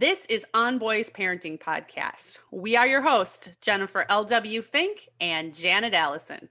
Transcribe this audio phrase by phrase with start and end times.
[0.00, 2.38] This is On Boys Parenting Podcast.
[2.50, 4.62] We are your hosts, Jennifer L.W.
[4.62, 6.48] Fink and Janet Allison.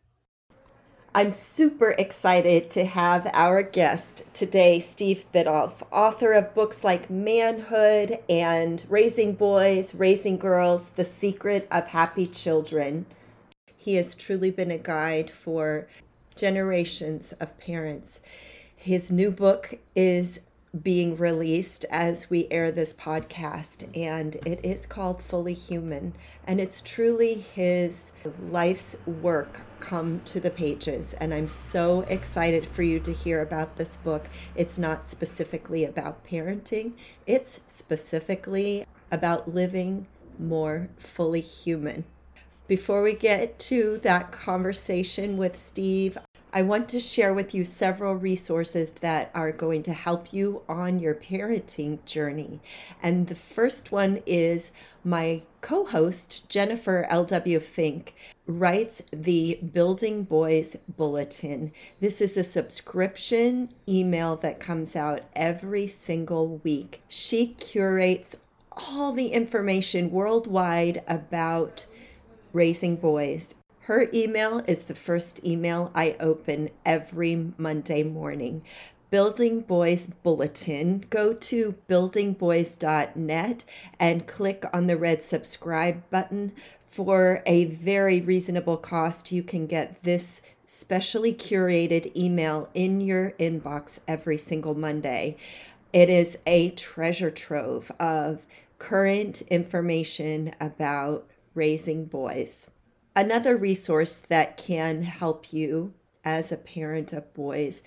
[1.15, 8.19] I'm super excited to have our guest today, Steve Biddulph, author of books like Manhood
[8.29, 13.07] and Raising Boys, Raising Girls, The Secret of Happy Children.
[13.75, 15.87] He has truly been a guide for
[16.35, 18.19] generations of parents.
[18.75, 20.39] His new book is
[20.83, 26.13] being released as we air this podcast, and it is called Fully Human.
[26.45, 28.11] And it's truly his
[28.49, 31.13] life's work come to the pages.
[31.13, 34.29] And I'm so excited for you to hear about this book.
[34.55, 36.93] It's not specifically about parenting,
[37.25, 42.05] it's specifically about living more fully human.
[42.67, 46.19] Before we get to that conversation with Steve,
[46.51, 50.99] I want to share with you several resources that are going to help you on
[50.99, 52.59] your parenting journey.
[53.03, 54.71] And the first one is
[55.03, 57.59] my co host, Jennifer L.W.
[57.59, 58.15] Fink,
[58.47, 61.71] writes the Building Boys Bulletin.
[61.99, 67.03] This is a subscription email that comes out every single week.
[67.07, 68.35] She curates
[68.71, 71.85] all the information worldwide about
[72.53, 73.53] raising boys
[73.89, 78.61] her email is the first email I open every Monday morning.
[79.09, 81.05] Building Boys Bulletin.
[81.09, 83.63] Go to buildingboys.net
[83.99, 86.51] and click on the red subscribe button.
[86.87, 93.97] For a very reasonable cost, you can get this specially curated email in your inbox
[94.07, 95.35] every single Monday.
[95.93, 98.45] It is a treasure trove of
[98.77, 102.69] current information about raising boys.
[103.19, 105.93] Another resource that can help you
[106.23, 107.81] as a parent of boys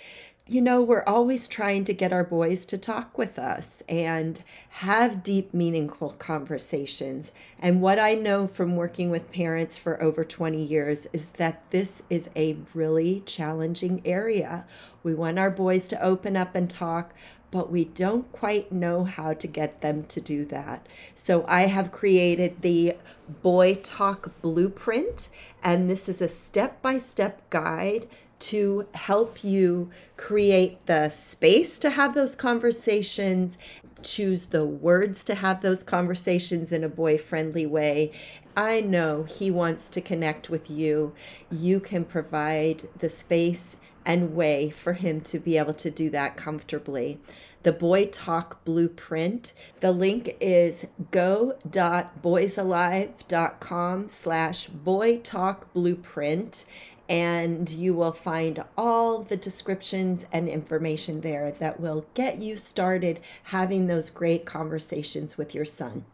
[0.46, 5.22] you know, we're always trying to get our boys to talk with us and have
[5.22, 7.30] deep, meaningful conversations.
[7.60, 12.02] And what I know from working with parents for over 20 years is that this
[12.10, 14.66] is a really challenging area.
[15.04, 17.14] We want our boys to open up and talk,
[17.52, 20.88] but we don't quite know how to get them to do that.
[21.14, 22.96] So I have created the
[23.42, 25.28] Boy Talk Blueprint,
[25.62, 28.08] and this is a step by step guide
[28.40, 33.56] to help you create the space to have those conversations,
[34.02, 38.10] choose the words to have those conversations in a boy friendly way.
[38.56, 41.12] I know he wants to connect with you.
[41.50, 46.36] You can provide the space and way for him to be able to do that
[46.36, 47.20] comfortably.
[47.62, 49.52] The Boy Talk Blueprint.
[49.80, 56.64] The link is go.boysalive.com slash boy talk blueprint
[57.08, 63.20] and you will find all the descriptions and information there that will get you started
[63.44, 66.04] having those great conversations with your son.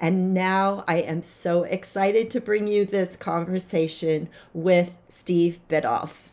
[0.00, 6.31] And now I am so excited to bring you this conversation with Steve Biddulph.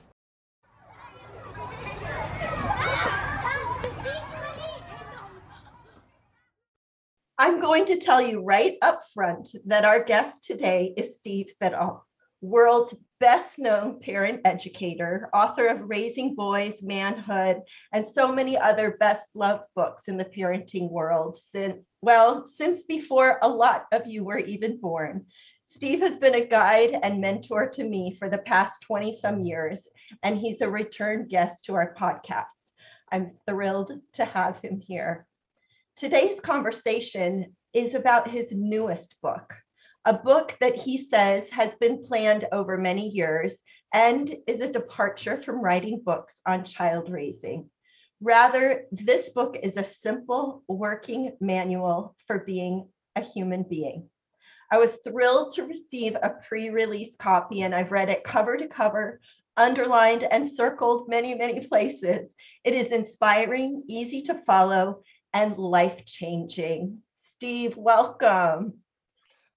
[7.42, 12.02] I'm going to tell you right up front that our guest today is Steve Biddulph,
[12.42, 17.62] world's best known parent educator, author of Raising Boys, Manhood,
[17.94, 23.40] and so many other best loved books in the parenting world since, well, since before
[23.42, 25.26] a lot of you were even born.
[25.64, 29.88] Steve has been a guide and mentor to me for the past 20 some years,
[30.24, 32.66] and he's a return guest to our podcast.
[33.09, 35.26] I'm thrilled to have him here.
[35.99, 39.53] Today's conversation is about his newest book,
[40.05, 43.57] a book that he says has been planned over many years
[43.93, 47.69] and is a departure from writing books on child raising.
[48.22, 52.87] Rather, this book is a simple working manual for being
[53.17, 54.09] a human being.
[54.72, 58.69] I was thrilled to receive a pre release copy, and I've read it cover to
[58.69, 59.19] cover,
[59.57, 62.34] underlined, and circled many, many places.
[62.63, 65.03] It is inspiring, easy to follow,
[65.34, 66.99] and life changing.
[67.16, 68.73] Steve, welcome.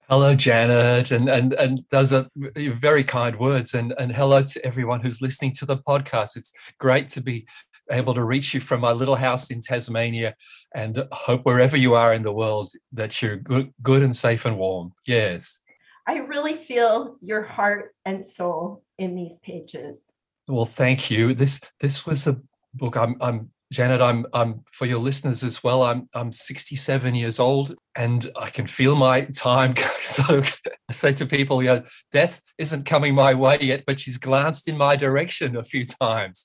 [0.09, 5.01] Hello, Janet, and and and those are very kind words, and and hello to everyone
[5.01, 6.37] who's listening to the podcast.
[6.37, 7.47] It's great to be
[7.91, 10.35] able to reach you from my little house in Tasmania,
[10.75, 14.59] and hope wherever you are in the world that you're good, good and safe and
[14.59, 14.93] warm.
[15.07, 15.63] Yes,
[16.07, 20.03] I really feel your heart and soul in these pages.
[20.49, 21.33] Well, thank you.
[21.33, 22.41] This this was a
[22.75, 22.97] book.
[22.97, 25.83] I'm I'm Janet, I'm, I'm for your listeners as well.
[25.83, 29.75] I'm, I'm 67 years old, and I can feel my time.
[30.01, 30.43] so
[30.91, 31.83] I say to people, you know,
[32.13, 36.45] death isn't coming my way yet, but she's glanced in my direction a few times,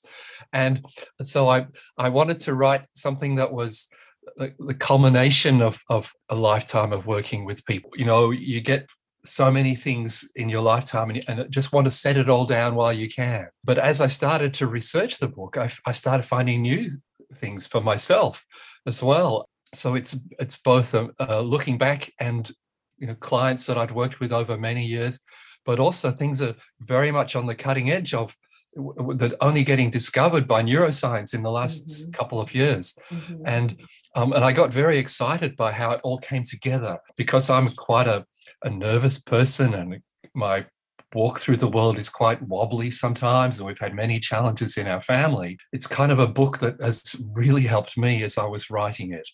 [0.54, 0.84] and
[1.22, 1.66] so I,
[1.98, 3.88] I wanted to write something that was
[4.36, 7.90] the, the culmination of, of a lifetime of working with people.
[7.94, 8.88] You know, you get
[9.24, 12.74] so many things in your lifetime and, and just want to set it all down
[12.74, 13.48] while you can.
[13.64, 16.92] But as I started to research the book, I, I started finding new
[17.34, 18.44] things for myself
[18.86, 19.48] as well.
[19.74, 22.50] So it's it's both uh, uh, looking back and
[22.98, 25.20] you know, clients that I'd worked with over many years,
[25.64, 28.36] but also things that are very much on the cutting edge of
[28.74, 32.10] that only getting discovered by neuroscience in the last mm-hmm.
[32.12, 32.96] couple of years.
[33.10, 33.42] Mm-hmm.
[33.44, 33.76] And
[34.14, 38.06] um, and I got very excited by how it all came together because I'm quite
[38.06, 38.24] a,
[38.64, 40.00] a nervous person and
[40.34, 40.66] my
[41.14, 45.00] walk through the world is quite wobbly sometimes, and we've had many challenges in our
[45.00, 45.58] family.
[45.72, 47.02] It's kind of a book that has
[47.32, 49.28] really helped me as I was writing it.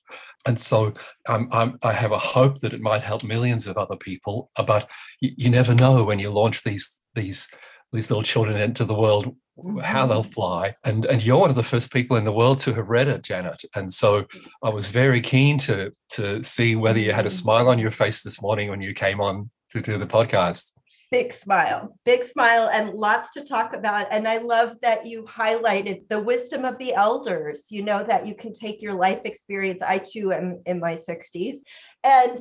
[0.46, 0.94] And so
[1.28, 1.48] um,
[1.82, 4.50] i have a hope that it might help millions of other people.
[4.56, 4.90] But
[5.20, 7.48] you, you never know when you launch these, these,
[7.92, 9.34] these little children into the world
[9.82, 10.32] how they'll mm-hmm.
[10.32, 13.06] fly and and you're one of the first people in the world to have read
[13.06, 14.26] it janet and so
[14.64, 17.36] i was very keen to to see whether you had a mm-hmm.
[17.36, 20.72] smile on your face this morning when you came on to do the podcast
[21.10, 24.06] big smile, big smile, and lots to talk about.
[24.10, 27.66] And I love that you highlighted the wisdom of the elders.
[27.70, 29.82] You know, that you can take your life experience.
[29.82, 31.56] I too am in my 60s.
[32.02, 32.38] And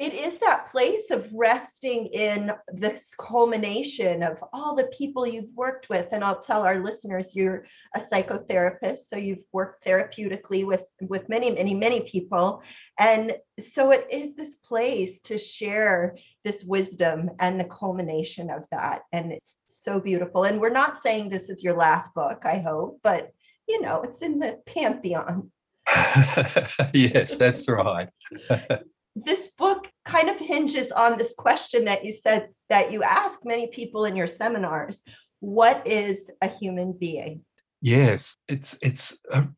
[0.00, 5.90] it is that place of resting in this culmination of all the people you've worked
[5.90, 6.08] with.
[6.12, 11.50] And i'll tell our listeners you're a psychotherapist so you've worked therapeutically with with many
[11.50, 12.62] many many people.
[12.98, 19.02] And so it is this place to share this wisdom and the culmination of that.
[19.12, 20.44] And it's so beautiful.
[20.44, 23.32] And we're not saying this is your last book i hope but
[23.68, 25.50] you know it's in the pantheon.
[26.94, 28.08] Yes that's right
[29.16, 33.68] this book kind of hinges on this question that you said that you ask many
[33.68, 35.00] people in your seminars
[35.40, 37.44] what is a human being?
[37.80, 39.48] Yes it's it's a,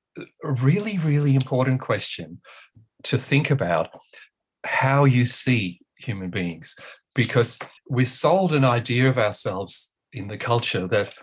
[0.45, 2.41] a really really important question
[3.05, 3.89] to think about
[4.65, 6.77] how you see human beings
[7.15, 7.59] because
[7.89, 11.17] we're sold an idea of ourselves in the culture that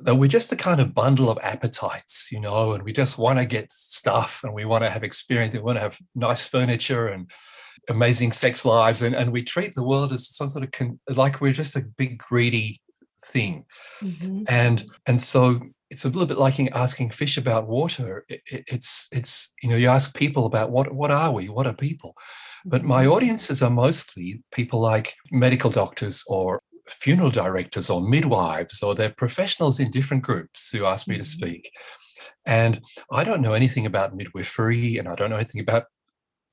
[0.00, 3.38] that we're just a kind of bundle of appetites, you know, and we just want
[3.38, 6.46] to get stuff and we want to have experience, and we want to have nice
[6.46, 7.30] furniture and
[7.88, 11.40] amazing sex lives, and, and we treat the world as some sort of con- like
[11.40, 12.80] we're just a big greedy
[13.24, 13.64] thing,
[14.02, 14.42] mm-hmm.
[14.48, 15.60] and and so
[15.90, 18.24] it's a little bit like asking fish about water.
[18.28, 21.66] It, it, it's it's you know you ask people about what what are we, what
[21.66, 22.14] are people,
[22.64, 23.12] but my mm-hmm.
[23.12, 29.80] audiences are mostly people like medical doctors or funeral directors or midwives or they're professionals
[29.80, 31.22] in different groups who ask me mm-hmm.
[31.22, 31.70] to speak.
[32.46, 32.80] And
[33.12, 35.84] I don't know anything about midwifery and I don't know anything about,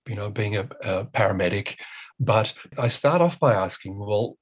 [0.08, 1.76] you know, being a, a paramedic.
[2.20, 4.38] But I start off by asking, well,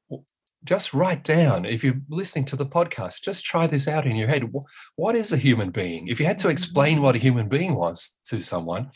[0.64, 4.30] just write down if you're listening to the podcast just try this out in your
[4.30, 4.50] head
[4.96, 7.04] what is a human being if you had to explain mm-hmm.
[7.04, 8.90] what a human being was to someone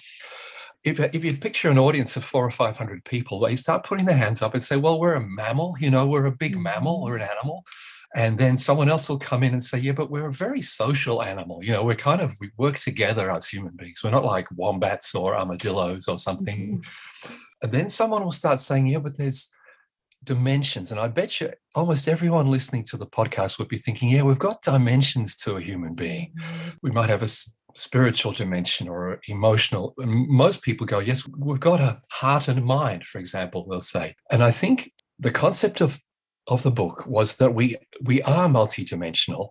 [0.84, 4.16] if, if you picture an audience of four or 500 people, they start putting their
[4.16, 7.16] hands up and say, well, we're a mammal, you know, we're a big mammal or
[7.16, 7.32] an mm-hmm.
[7.32, 7.64] animal.
[8.16, 11.22] And then someone else will come in and say, yeah, but we're a very social
[11.22, 11.64] animal.
[11.64, 14.02] You know, we're kind of, we work together as human beings.
[14.04, 16.82] We're not like wombats or armadillos or something.
[16.82, 17.34] Mm-hmm.
[17.64, 19.50] And then someone will start saying, yeah, but there's
[20.24, 20.90] dimensions.
[20.92, 24.40] And I bet you almost everyone listening to the podcast would be thinking, yeah, we've
[24.40, 26.34] got dimensions to a human being.
[26.40, 26.70] Mm-hmm.
[26.82, 27.30] We might have a
[27.78, 29.94] spiritual dimension or emotional.
[30.00, 34.16] most people go, yes, we've got a heart and mind, for example, they'll say.
[34.32, 36.00] And I think the concept of,
[36.48, 39.50] of the book was that we we are multidimensional.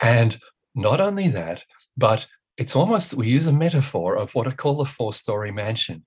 [0.00, 0.38] And
[0.74, 1.62] not only that,
[1.96, 2.26] but
[2.56, 6.04] it's almost we use a metaphor of what I call the four-story mansion.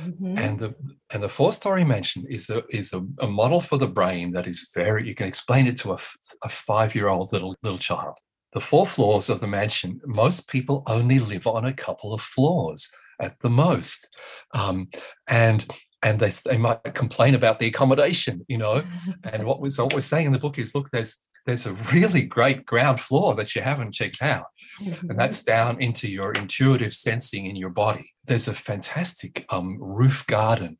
[0.00, 0.38] Mm-hmm.
[0.38, 0.74] And the
[1.12, 4.70] and the four-story mansion is a is a, a, model for the brain that is
[4.74, 5.98] very you can explain it to a,
[6.44, 8.14] a five-year-old little little child
[8.52, 12.90] the four floors of the mansion, most people only live on a couple of floors
[13.20, 14.08] at the most.
[14.54, 14.88] Um,
[15.26, 15.66] and
[16.02, 18.84] and they, they might complain about the accommodation, you know.
[19.24, 21.16] and what, was, what we're saying in the book is, look, there's
[21.48, 24.44] there's a really great ground floor that you haven't checked out.
[24.82, 25.10] Mm-hmm.
[25.10, 28.12] And that's down into your intuitive sensing in your body.
[28.26, 30.76] There's a fantastic um, roof garden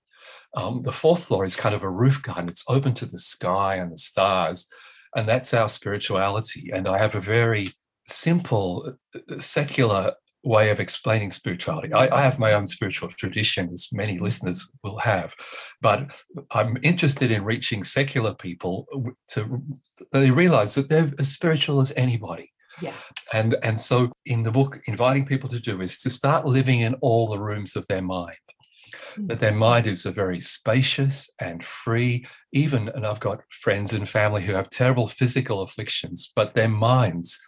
[0.54, 2.50] Um, the fourth floor is kind of a roof garden.
[2.50, 4.68] It's open to the sky and the stars.
[5.16, 6.70] And that's our spirituality.
[6.72, 7.68] And I have a very
[8.06, 11.92] simple, uh, secular way of explaining spirituality.
[11.92, 15.34] I, I, have my own spiritual tradition, as many listeners will have,
[15.82, 16.22] but
[16.52, 18.86] I'm interested in reaching secular people
[19.32, 19.62] to
[20.12, 22.50] they realize that they're as spiritual as anybody.
[22.80, 22.94] Yeah.
[23.32, 26.94] And and so in the book, inviting people to do is to start living in
[26.94, 28.36] all the rooms of their mind.
[29.16, 34.08] That their mind is a very spacious and free, even, and I've got friends and
[34.08, 37.40] family who have terrible physical afflictions, but their minds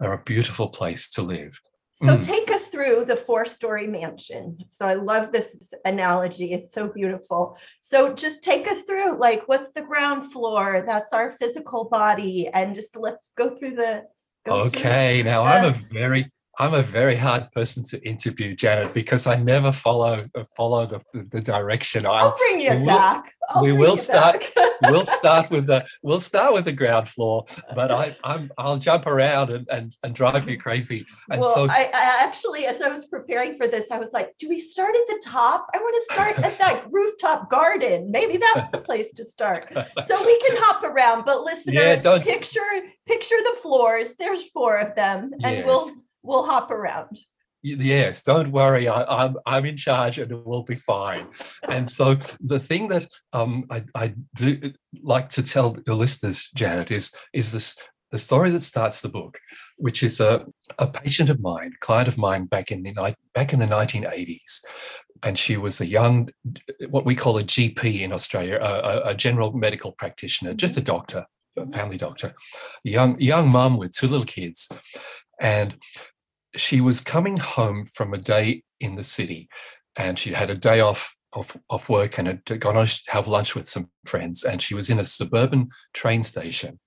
[0.00, 1.60] are a beautiful place to live.
[2.02, 2.22] So mm.
[2.22, 4.56] take us through the four story mansion.
[4.70, 5.54] So I love this
[5.84, 6.52] analogy.
[6.52, 7.58] It's so beautiful.
[7.82, 10.82] So just take us through like what's the ground floor?
[10.86, 12.48] That's our physical body.
[12.48, 14.04] And just let's go through the
[14.48, 19.36] okay, now I'm a very I'm a very hard person to interview, Janet, because I
[19.36, 20.18] never follow
[20.56, 22.04] follow the, the, the direction.
[22.04, 23.32] I'll, I'll bring you we back.
[23.54, 24.44] Will, we will start.
[24.82, 29.06] we'll start with the we'll start with the ground floor, but I I'm I'll jump
[29.06, 31.06] around and and, and drive you crazy.
[31.30, 34.34] And well, so I, I actually, as I was preparing for this, I was like,
[34.38, 35.68] do we start at the top?
[35.72, 38.10] I want to start at that rooftop garden.
[38.10, 39.68] Maybe that's the place to start.
[40.06, 42.60] So we can hop around, but listeners, yeah, picture
[43.06, 44.14] picture the floors.
[44.18, 45.66] There's four of them, and yes.
[45.66, 45.90] we'll
[46.22, 47.20] we'll hop around.
[47.62, 48.88] Yes, don't worry.
[48.88, 51.28] I, am I'm, I'm in charge, and it will be fine.
[51.68, 54.72] and so the thing that um, I, I do
[55.02, 57.76] like to tell the listeners, Janet, is is this
[58.10, 59.38] the story that starts the book,
[59.76, 60.44] which is a,
[60.78, 64.64] a patient of mine, client of mine back in the back in the 1980s,
[65.22, 66.30] and she was a young,
[66.88, 71.26] what we call a GP in Australia, a, a general medical practitioner, just a doctor,
[71.56, 72.34] a family doctor,
[72.84, 74.68] young young mum with two little kids,
[75.40, 75.76] and
[76.54, 79.48] she was coming home from a day in the city
[79.96, 83.28] and she had a day off off, off work and had gone on to have
[83.28, 86.80] lunch with some friends and she was in a suburban train station.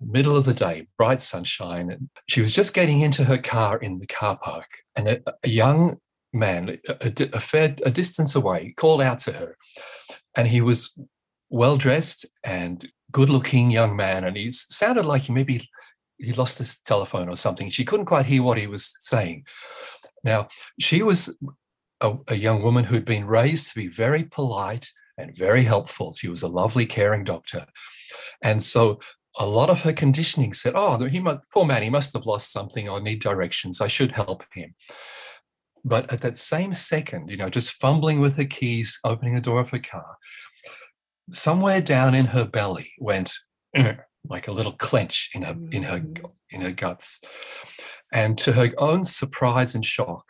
[0.00, 3.98] Middle of the day bright sunshine and she was just getting into her car in
[3.98, 5.98] the car park and a, a young
[6.32, 9.56] man a, a, fair a distance away called out to her
[10.36, 10.98] and he was
[11.50, 15.60] well dressed and good looking young man and he sounded like he maybe
[16.20, 17.70] he lost his telephone or something.
[17.70, 19.44] She couldn't quite hear what he was saying.
[20.22, 20.48] Now,
[20.78, 21.36] she was
[22.00, 26.14] a, a, young woman who'd been raised to be very polite and very helpful.
[26.14, 27.66] She was a lovely, caring doctor.
[28.42, 29.00] And so
[29.38, 32.52] a lot of her conditioning said, oh, he must, poor man, he must have lost
[32.52, 33.80] something or need directions.
[33.80, 34.74] I should help him.
[35.84, 39.60] But at that same second, you know, just fumbling with her keys, opening the door
[39.60, 40.16] of her car,
[41.30, 43.32] somewhere down in her belly went,
[44.28, 46.30] like a little clench in her in her mm.
[46.50, 47.20] in her guts.
[48.12, 50.24] And to her own surprise and shock,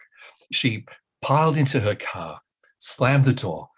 [0.52, 0.84] she
[1.22, 2.40] piled into her car,
[2.78, 3.68] slammed the door,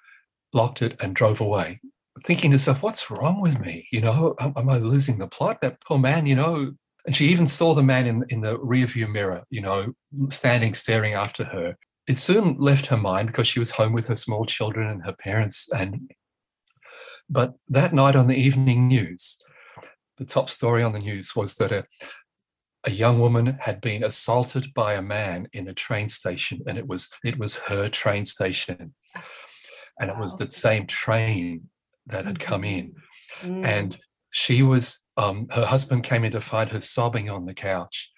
[0.52, 1.80] locked it, and drove away,
[2.24, 3.88] thinking to herself, "What's wrong with me?
[3.92, 5.60] You know, am, am I losing the plot?
[5.62, 9.10] That poor man, you know." And she even saw the man in, in the rearview
[9.10, 9.92] mirror, you know,
[10.28, 11.76] standing staring after her.
[12.06, 15.12] It soon left her mind because she was home with her small children and her
[15.12, 15.68] parents.
[15.72, 16.12] And
[17.28, 19.38] but that night on the evening news,
[20.22, 21.84] the top story on the news was that a,
[22.86, 26.86] a young woman had been assaulted by a man in a train station, and it
[26.86, 28.94] was it was her train station,
[30.00, 31.68] and it was the same train
[32.06, 32.94] that had come in,
[33.40, 33.64] mm.
[33.64, 33.98] and
[34.30, 38.10] she was um, her husband came in to find her sobbing on the couch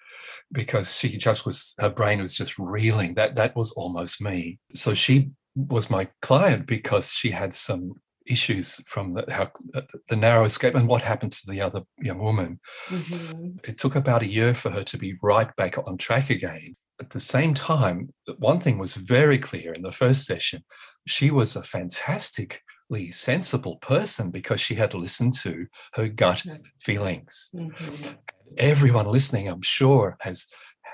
[0.51, 3.15] because she just was her brain was just reeling.
[3.15, 4.59] That that was almost me.
[4.73, 7.95] So she was my client because she had some
[8.27, 12.19] issues from the, how, uh, the narrow escape and what happened to the other young
[12.19, 12.59] woman.
[12.87, 13.57] Mm-hmm.
[13.63, 16.75] It took about a year for her to be right back on track again.
[16.99, 20.63] At the same time, one thing was very clear in the first session
[21.07, 26.43] she was a fantastically sensible person because she had listened to her gut
[26.79, 27.51] feelings.
[27.53, 28.13] Mm-hmm.
[28.57, 30.47] Everyone listening, I'm sure, has,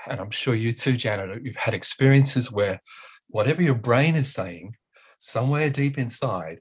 [0.09, 2.81] and I'm sure you too, Janet, you've had experiences where
[3.27, 4.75] whatever your brain is saying,
[5.17, 6.59] somewhere deep inside,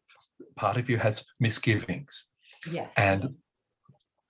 [0.60, 2.28] part of you has misgivings.
[2.70, 2.92] Yes.
[2.96, 3.36] And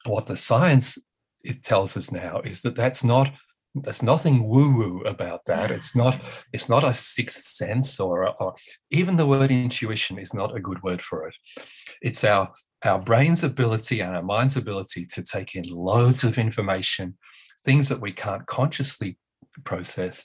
[0.06, 0.98] what the science
[1.42, 3.32] it tells us now is that that's not
[3.74, 5.70] there's nothing woo-woo about that.
[5.70, 6.20] It's not
[6.52, 8.54] it's not a sixth sense or, or
[8.90, 11.34] even the word intuition is not a good word for it.
[12.02, 12.52] It's our
[12.84, 17.16] our brain's ability and our mind's ability to take in loads of information,
[17.64, 19.18] things that we can't consciously
[19.64, 20.24] process,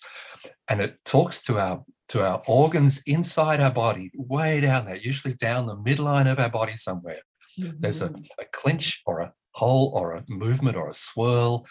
[0.67, 5.33] and it talks to our to our organs inside our body, way down there, usually
[5.33, 7.21] down the midline of our body somewhere.
[7.59, 7.79] Mm-hmm.
[7.79, 8.23] There's a, mm-hmm.
[8.39, 11.65] a clinch or a hole or a movement or a swirl,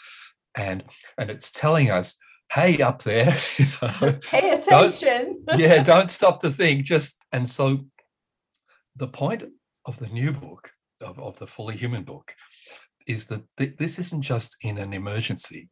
[0.56, 0.84] and
[1.18, 2.18] and it's telling us,
[2.52, 5.44] hey, up there, you know, pay attention.
[5.46, 6.84] Don't, yeah, don't stop to think.
[6.84, 7.86] Just and so
[8.96, 9.44] the point
[9.86, 12.34] of the new book, of, of the Fully Human book,
[13.06, 15.68] is that th- this isn't just in an emergency.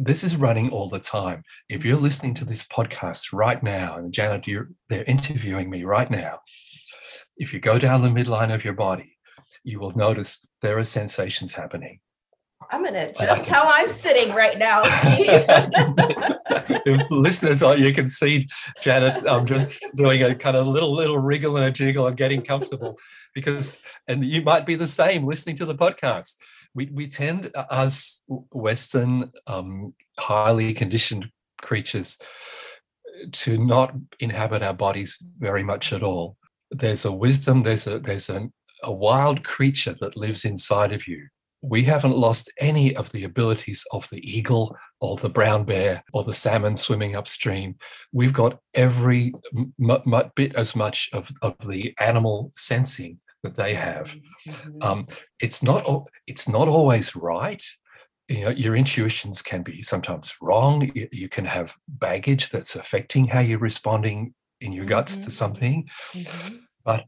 [0.00, 1.42] This is running all the time.
[1.68, 6.08] If you're listening to this podcast right now, and Janet, you're, they're interviewing me right
[6.08, 6.38] now,
[7.36, 9.18] if you go down the midline of your body,
[9.64, 11.98] you will notice there are sensations happening.
[12.70, 14.82] I'm going to adjust how I'm sitting right now.
[17.10, 18.46] Listeners, uh, you can see
[18.80, 19.24] Janet.
[19.26, 22.96] I'm just doing a kind of little little wriggle and a jiggle and getting comfortable
[23.34, 23.76] because,
[24.06, 26.34] and you might be the same listening to the podcast.
[26.74, 28.22] We we tend, as
[28.52, 32.20] Western, um, highly conditioned creatures,
[33.32, 36.36] to not inhabit our bodies very much at all.
[36.70, 37.62] There's a wisdom.
[37.62, 41.28] There's a there's an, a wild creature that lives inside of you
[41.62, 46.22] we haven't lost any of the abilities of the eagle or the brown bear or
[46.22, 47.76] the salmon swimming upstream.
[48.12, 53.74] We've got every m- m- bit as much of, of the animal sensing that they
[53.74, 54.16] have.
[54.46, 54.82] Mm-hmm.
[54.82, 55.06] Um,
[55.40, 55.84] it's not
[56.26, 57.62] it's not always right.
[58.28, 60.90] You know, your intuitions can be sometimes wrong.
[60.94, 65.24] You, you can have baggage that's affecting how you're responding in your guts mm-hmm.
[65.24, 66.56] to something, mm-hmm.
[66.84, 67.04] but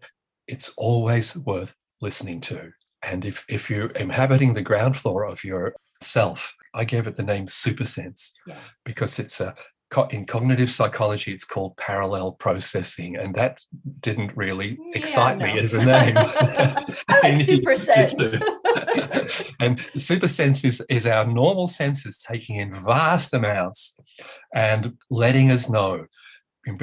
[0.46, 2.72] it's always worth listening to.
[3.02, 7.22] And if, if you're inhabiting the ground floor of your self, I gave it the
[7.22, 8.58] name supersense yeah.
[8.84, 9.54] because it's a
[10.10, 13.60] in cognitive psychology it's called parallel processing and that
[14.00, 15.54] didn't really excite yeah, no.
[15.54, 16.14] me as a name.
[16.14, 16.26] Like
[17.08, 18.12] supersense
[19.60, 23.96] and supersense is, is our normal senses taking in vast amounts
[24.54, 26.06] and letting us know.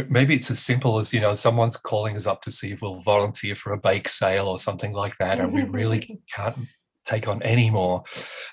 [0.09, 3.01] Maybe it's as simple as you know someone's calling us up to see if we'll
[3.01, 6.57] volunteer for a bake sale or something like that and we really can't
[7.07, 8.03] take on any more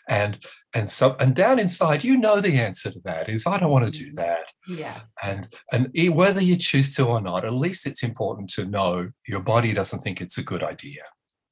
[0.08, 0.38] and
[0.75, 3.84] and so and down inside you know the answer to that is i don't want
[3.84, 4.16] to do mm-hmm.
[4.16, 4.38] that.
[4.66, 5.00] Yeah.
[5.23, 9.40] And and whether you choose to or not at least it's important to know your
[9.40, 11.02] body doesn't think it's a good idea.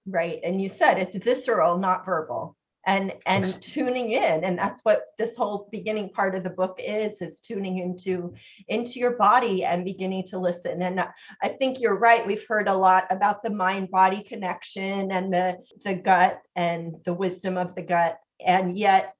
[0.06, 2.56] Right and you said it's visceral not verbal
[2.86, 7.20] and and tuning in and that's what this whole beginning part of the book is
[7.20, 8.34] is tuning into
[8.68, 10.82] into your body and beginning to listen.
[10.82, 11.00] And
[11.42, 15.58] i think you're right we've heard a lot about the mind body connection and the
[15.84, 19.14] the gut and the wisdom of the gut and yet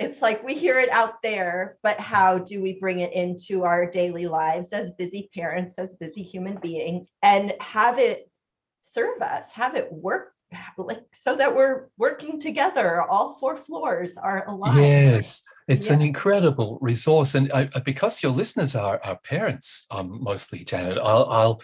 [0.00, 3.88] it's like we hear it out there but how do we bring it into our
[3.88, 8.30] daily lives as busy parents as busy human beings and have it
[8.82, 10.32] serve us have it work
[10.78, 14.78] like so that we're working together all four floors are aligned.
[14.78, 15.94] Yes it's yeah.
[15.94, 20.98] an incredible resource and uh, uh, because your listeners are, are parents um, mostly janet
[20.98, 21.60] i'll, I'll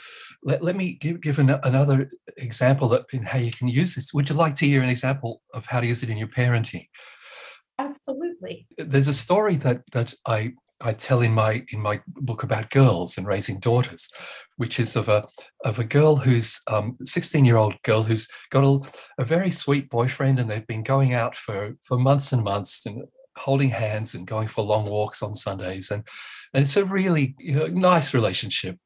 [0.47, 4.15] let, let me give, give an, another example that in how you can use this.
[4.15, 6.89] Would you like to hear an example of how to use it in your parenting?
[7.79, 8.67] Absolutely.
[8.79, 13.17] There's a story that that i I tell in my in my book about girls
[13.17, 14.11] and raising daughters,
[14.57, 15.27] which is of a
[15.65, 18.81] of a girl who's um, 16 year old girl who's got a,
[19.19, 23.05] a very sweet boyfriend and they've been going out for for months and months and
[23.39, 25.91] holding hands and going for long walks on Sundays.
[25.91, 26.07] And
[26.53, 28.79] and it's a really you know, nice relationship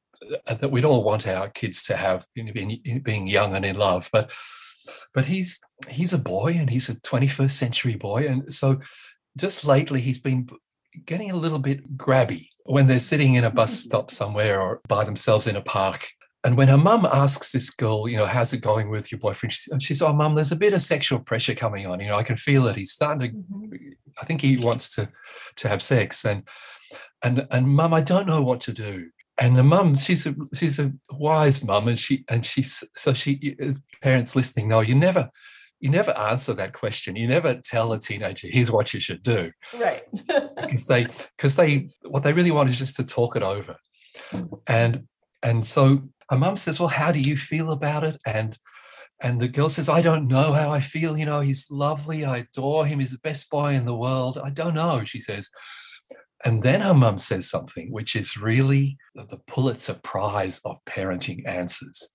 [0.47, 3.65] uh, that we'd all want our kids to have you know, being, being young and
[3.65, 4.09] in love.
[4.13, 4.31] But
[5.15, 8.27] but he's he's a boy and he's a 21st century boy.
[8.27, 8.81] And so
[9.37, 10.49] just lately he's been
[11.07, 15.05] getting a little bit grabby when they're sitting in a bus stop somewhere or by
[15.05, 16.09] themselves in a park.
[16.43, 19.53] And when her mum asks this girl, you know, how's it going with your boyfriend?
[19.53, 22.01] She, she says, oh, mum, there's a bit of sexual pressure coming on.
[22.01, 22.77] You know, I can feel it.
[22.77, 23.75] He's starting to, mm-hmm.
[24.21, 25.11] I think he wants to,
[25.57, 26.25] to have sex.
[26.25, 26.49] And,
[27.23, 29.11] and, and mum, I don't know what to do.
[29.39, 31.89] And the mum, she's a, she's a wise mum.
[31.89, 33.57] And she, and she's, so she,
[34.01, 35.31] parents listening, no, you never,
[35.81, 37.17] you never answer that question.
[37.17, 39.51] You never tell a teenager, here's what you should do.
[39.81, 40.03] Right.
[40.57, 43.77] because they because they what they really want is just to talk it over.
[44.67, 45.09] And
[45.43, 48.21] and so her mum says, Well, how do you feel about it?
[48.27, 48.59] And
[49.23, 51.17] and the girl says, I don't know how I feel.
[51.17, 52.25] You know, he's lovely.
[52.25, 53.01] I adore him.
[53.01, 54.39] He's the best boy in the world.
[54.43, 55.51] I don't know, she says.
[56.43, 62.13] And then her mum says something which is really the Pulitzer Prize of parenting answers.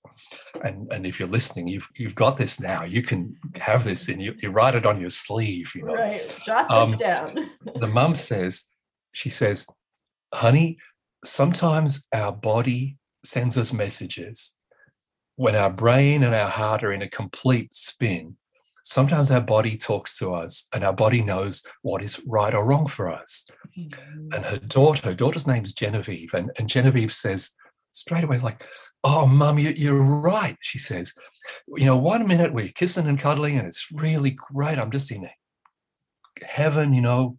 [0.63, 2.83] And, and if you're listening, you've you've got this now.
[2.83, 5.73] You can have this and you, you write it on your sleeve.
[5.75, 6.41] You know, right?
[6.45, 7.49] Jot um, this down.
[7.75, 8.69] the mum says,
[9.11, 9.67] she says,
[10.33, 10.77] "Honey,
[11.23, 14.57] sometimes our body sends us messages
[15.35, 18.37] when our brain and our heart are in a complete spin
[18.85, 22.85] sometimes our body talks to us and our body knows what is right or wrong
[22.85, 23.47] for us.
[23.77, 24.33] Mm-hmm.
[24.33, 27.51] And her daughter, her daughter's name is Genevieve, and, and Genevieve says
[27.91, 28.63] straight away, like,
[29.03, 30.57] oh, mum, you, you're right.
[30.61, 31.13] She says,
[31.67, 34.77] you know, one minute we're kissing and cuddling and it's really great.
[34.77, 35.29] I'm just in
[36.43, 37.37] heaven, you know.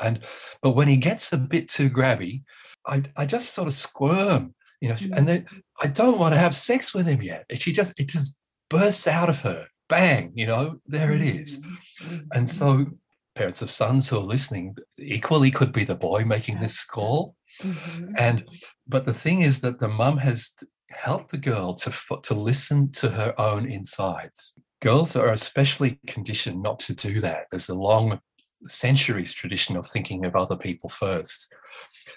[0.00, 0.20] And
[0.62, 2.42] but when he gets a bit too grabby,
[2.86, 5.12] I, I just sort of squirm, you know, mm-hmm.
[5.12, 5.46] and then
[5.82, 7.44] I don't want to have sex with him yet.
[7.50, 8.38] And she just, it just
[8.70, 9.66] bursts out of her.
[9.88, 11.64] Bang, you know, there it is.
[12.02, 12.16] Mm-hmm.
[12.32, 12.86] And so
[13.34, 17.36] parents of sons who are listening equally could be the boy making this call.
[17.60, 18.14] Mhm.
[18.18, 18.44] And
[18.86, 20.52] but the thing is that the mum has
[20.90, 24.58] helped the girl to to listen to her own insides.
[24.80, 27.46] Girls are especially conditioned not to do that.
[27.50, 28.20] There's a long
[28.66, 31.54] centuries tradition of thinking of other people first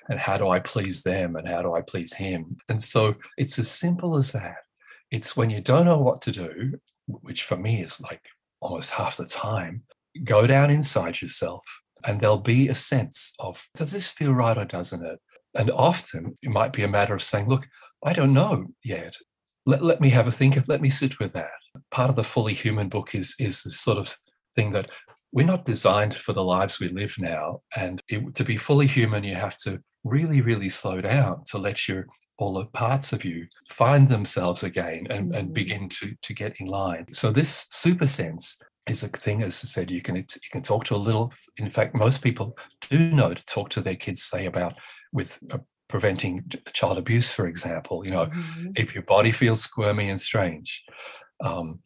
[0.07, 2.57] and how do I please them and how do I please him.
[2.69, 4.57] And so it's as simple as that.
[5.11, 6.79] It's when you don't know what to do,
[7.21, 8.21] which for me is like
[8.61, 9.83] almost half the time,
[10.23, 11.63] go down inside yourself
[12.05, 15.19] and there'll be a sense of does this feel right or doesn't it?
[15.55, 17.65] And often it might be a matter of saying, look,
[18.03, 19.15] I don't know yet.
[19.65, 21.49] Let, let me have a think of, let me sit with that.
[21.91, 24.15] Part of the fully human book is is this sort of
[24.55, 24.89] thing that
[25.31, 27.61] we're not designed for the lives we live now.
[27.75, 31.87] And it, to be fully human, you have to really, really slow down to let
[31.87, 32.07] your
[32.39, 35.53] all the parts of you find themselves again and, and Mhm.
[35.53, 37.05] begin to to get in line.
[37.11, 40.85] So this super sense is a thing, as I said, you can you can talk
[40.85, 41.31] to a little.
[41.57, 42.57] In fact, most people
[42.89, 44.73] do know to talk to their kids, say about
[45.11, 48.05] with uh, preventing child abuse, for example.
[48.05, 48.77] You know, Mhm.
[48.79, 50.83] if your body feels squirmy and strange.
[51.41, 51.79] Um,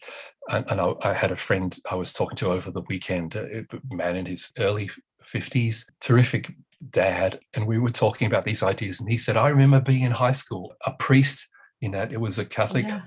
[0.50, 3.60] and and I, I had a friend I was talking to over the weekend, a
[3.60, 4.90] a man in his early
[5.26, 6.52] 50s, terrific
[6.90, 7.40] dad.
[7.56, 9.00] And we were talking about these ideas.
[9.00, 11.48] And he said, I remember being in high school, a priest,
[11.82, 13.02] in that it was a Catholic Yeah.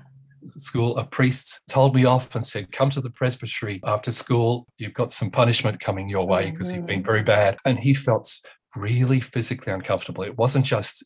[0.45, 4.67] school, a priest told me off and said, Come to the presbytery after school.
[4.77, 7.57] You've got some punishment coming your way because you've been very bad.
[7.65, 8.31] And he felt
[8.75, 10.23] really physically uncomfortable.
[10.23, 11.03] It wasn't just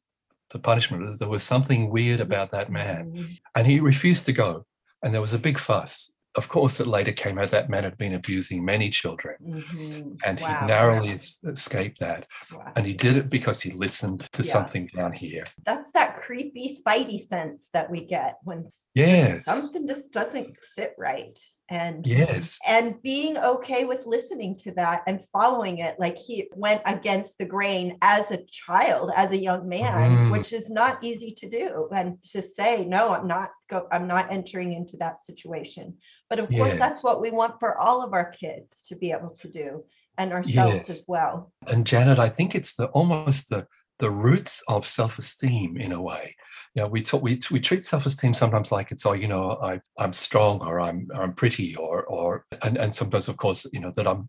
[0.51, 3.11] the punishment, there was something weird about that man.
[3.13, 3.37] Mhm.
[3.55, 4.65] And he refused to go.
[5.01, 6.11] And there was a big fuss.
[6.35, 9.35] Of course, it later came out that man had been abusing many children.
[9.45, 10.17] Mhm.
[10.25, 10.59] And Wow.
[10.61, 12.25] he narrowly es- escaped that.
[12.55, 12.71] Wow.
[12.75, 14.51] And he did it because he listened to Yeah.
[14.53, 15.43] something down here.
[15.65, 19.45] That's that creepy spidey sense that we get when Yes.
[19.45, 21.37] something just doesn't sit right.
[21.69, 22.59] And Yes.
[22.67, 27.45] and being okay with listening to that and following it like he went against the
[27.45, 29.93] grain as a child as a young man
[30.27, 30.31] Mm.
[30.31, 34.29] which is not easy to do and to say no i'm not go i'm not
[34.33, 35.97] entering into that situation
[36.29, 39.29] but of course that's what we want for all of our kids to be able
[39.29, 39.81] to do
[40.17, 40.89] and ourselves Yes.
[40.89, 43.65] as well And Janet, I think it's the almost the
[44.01, 46.35] the roots of self-esteem in a way.
[46.75, 49.79] You know, we talk, we we treat self-esteem sometimes like it's oh, you know, I
[49.97, 53.91] I'm strong or I'm I'm pretty or or and, and sometimes of course, you know,
[53.95, 54.27] that I'm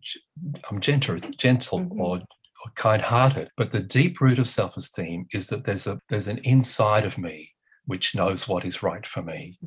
[0.69, 1.99] I'm gentle gentle Mhm.
[1.99, 3.49] or or kind-hearted.
[3.57, 7.51] But the deep root of self-esteem is that there's a there's an inside of me
[7.85, 9.57] which knows what is right for me.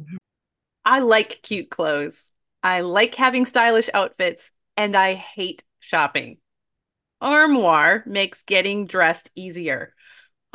[0.85, 2.31] I like cute clothes.
[2.63, 6.39] I like having stylish outfits, and I hate shopping.
[7.21, 9.95] Armoire makes getting dressed easier.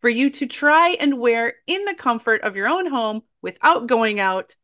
[0.00, 4.20] for you to try and wear in the comfort of your own home without going
[4.20, 4.56] out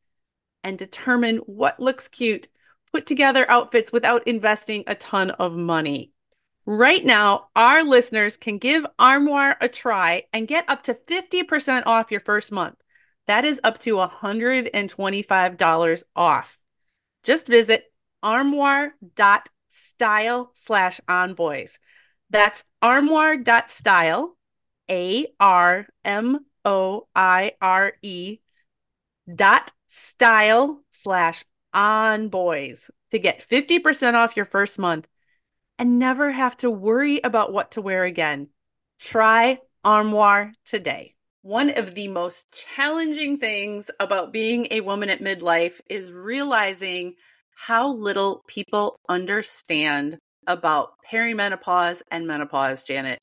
[0.65, 2.49] and determine what looks cute.
[2.93, 6.13] Put together outfits without investing a ton of money.
[6.65, 12.11] Right now, our listeners can give Armoire a try and get up to 50% off
[12.11, 12.77] your first month.
[13.27, 16.59] That is up to $125 off.
[17.23, 17.85] Just visit
[18.23, 21.79] armoire.style slash on boys.
[22.31, 24.36] That's armoire.style,
[24.91, 28.39] A R M O I R E
[29.33, 35.07] dot style slash on boys to get 50% off your first month
[35.79, 38.49] and never have to worry about what to wear again.
[38.99, 41.15] Try Armoire today.
[41.43, 47.15] One of the most challenging things about being a woman at midlife is realizing
[47.55, 53.23] how little people understand about perimenopause and menopause, Janet.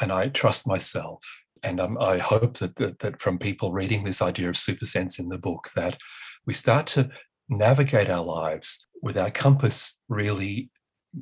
[0.00, 1.22] And I trust myself.
[1.62, 5.18] And um, I hope that, that, that from people reading this idea of super sense
[5.18, 5.98] in the book, that
[6.46, 7.10] we start to
[7.48, 10.70] navigate our lives with our compass really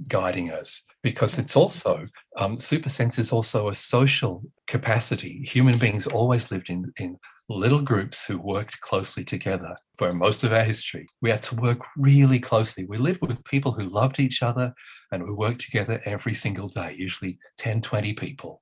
[0.09, 0.85] guiding us.
[1.03, 2.05] Because it's also
[2.39, 5.45] um, super sense is also a social capacity.
[5.47, 10.53] Human beings always lived in in little groups who worked closely together for most of
[10.53, 11.07] our history.
[11.21, 12.87] We had to work really closely.
[12.87, 14.73] We lived with people who loved each other
[15.13, 18.61] and we worked together every single day usually 10 20 people.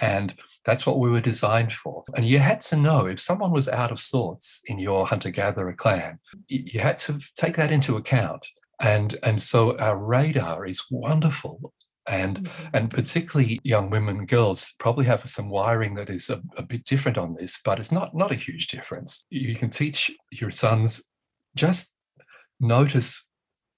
[0.00, 2.04] And that's what we were designed for.
[2.16, 5.72] And you had to know if someone was out of sorts in your hunter gatherer
[5.72, 6.18] clan
[6.48, 8.46] you had to take that into account.
[8.80, 11.72] And and so our radar is wonderful.
[12.08, 12.76] And mm-hmm.
[12.76, 16.84] and particularly young women and girls probably have some wiring that is a, a, bit
[16.84, 19.26] different on this but it's not not a huge difference.
[19.30, 21.10] You can teach your sons
[21.54, 21.94] just
[22.58, 23.26] notice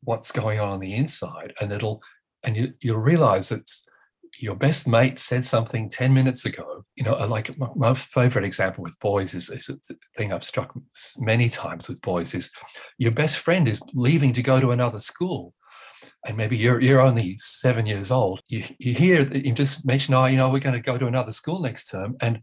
[0.03, 2.03] what's going on on the inside and it'll
[2.45, 3.71] and you, you'll realize that
[4.39, 6.85] your best mate said something 10 minutes ago.
[6.97, 10.75] You know like my, my favorite example with boys is, is a thing i've struck
[11.19, 12.51] many times with boys is
[12.99, 15.55] your best friend is leaving to go to another school
[16.27, 18.43] and maybe you're you're only seven years old.
[18.49, 21.33] You, you hear you just mention oh you know we're going to go to another
[21.33, 22.41] school next term and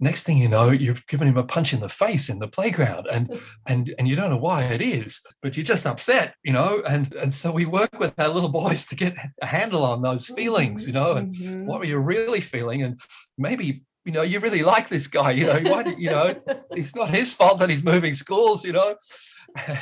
[0.00, 3.06] next thing you know you've given him a punch in the face in the playground
[3.10, 6.82] and and and you don't know why it is but you're just upset you know
[6.88, 10.28] and and so we work with our little boys to get a handle on those
[10.28, 11.66] feelings you know and mm-hmm.
[11.66, 12.98] what are you really feeling and
[13.36, 16.34] maybe you know you really like this guy you know why you know
[16.70, 18.94] it's not his fault that he's moving schools you know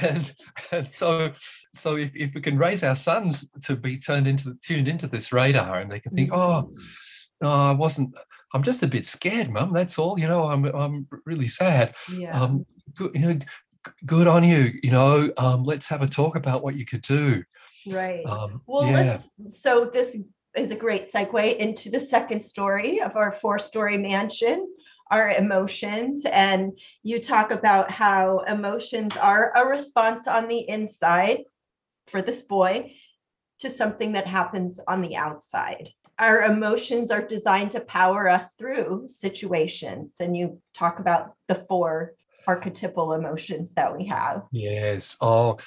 [0.00, 0.32] and,
[0.72, 1.32] and so
[1.74, 5.32] so if, if we can raise our sons to be turned into tuned into this
[5.32, 6.70] radar and they can think oh
[7.40, 8.14] no, I wasn't
[8.54, 9.72] I'm just a bit scared, Mum.
[9.72, 10.18] That's all.
[10.18, 11.94] You know, I'm I'm really sad.
[12.12, 12.40] Yeah.
[12.40, 13.38] Um, good, you know,
[14.04, 14.72] good on you.
[14.82, 17.42] You know, um, let's have a talk about what you could do.
[17.90, 18.24] Right.
[18.26, 19.20] Um, well, yeah.
[19.38, 19.62] let's.
[19.62, 20.16] So this
[20.56, 24.66] is a great segue into the second story of our four-story mansion
[25.10, 31.44] our emotions and you talk about how emotions are a response on the inside
[32.08, 32.92] for this boy
[33.60, 39.06] to something that happens on the outside our emotions are designed to power us through
[39.08, 40.14] situations.
[40.20, 42.14] And you talk about the four
[42.46, 44.42] archetypal emotions that we have.
[44.52, 45.16] Yes.
[45.20, 45.58] Oh,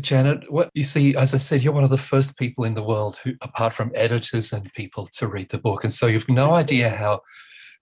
[0.00, 2.84] Janet, what you see, as I said, you're one of the first people in the
[2.84, 5.82] world who, apart from editors and people, to read the book.
[5.82, 7.22] And so you've no idea how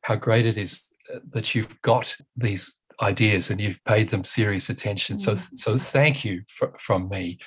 [0.02, 0.92] how great it is
[1.30, 5.18] that you've got these ideas and you've paid them serious attention.
[5.18, 5.58] So, mm.
[5.58, 7.38] so thank you for, from me.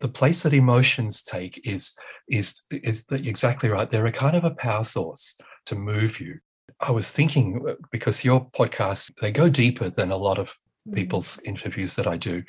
[0.00, 1.96] The place that emotions take is
[2.28, 3.90] is is exactly right.
[3.90, 6.38] They're a kind of a power source to move you.
[6.80, 10.54] I was thinking uh, because your podcasts they go deeper than a lot of
[10.88, 10.94] mm.
[10.94, 12.42] people's interviews that I do.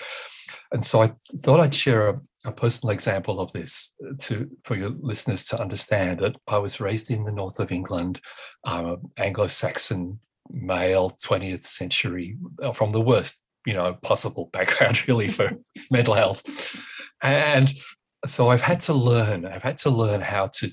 [0.72, 4.76] And so I thought I'd share a, a, personal example of this uh, to for
[4.76, 8.22] your listeners to understand that I was raised in the north of England,
[8.64, 10.20] um, Anglo-Saxon
[10.52, 15.52] male 20th century uh, from the worst you know possible background really for
[15.92, 16.84] mental health
[17.22, 17.74] and
[18.26, 20.72] so i've had to learn i've had to learn how to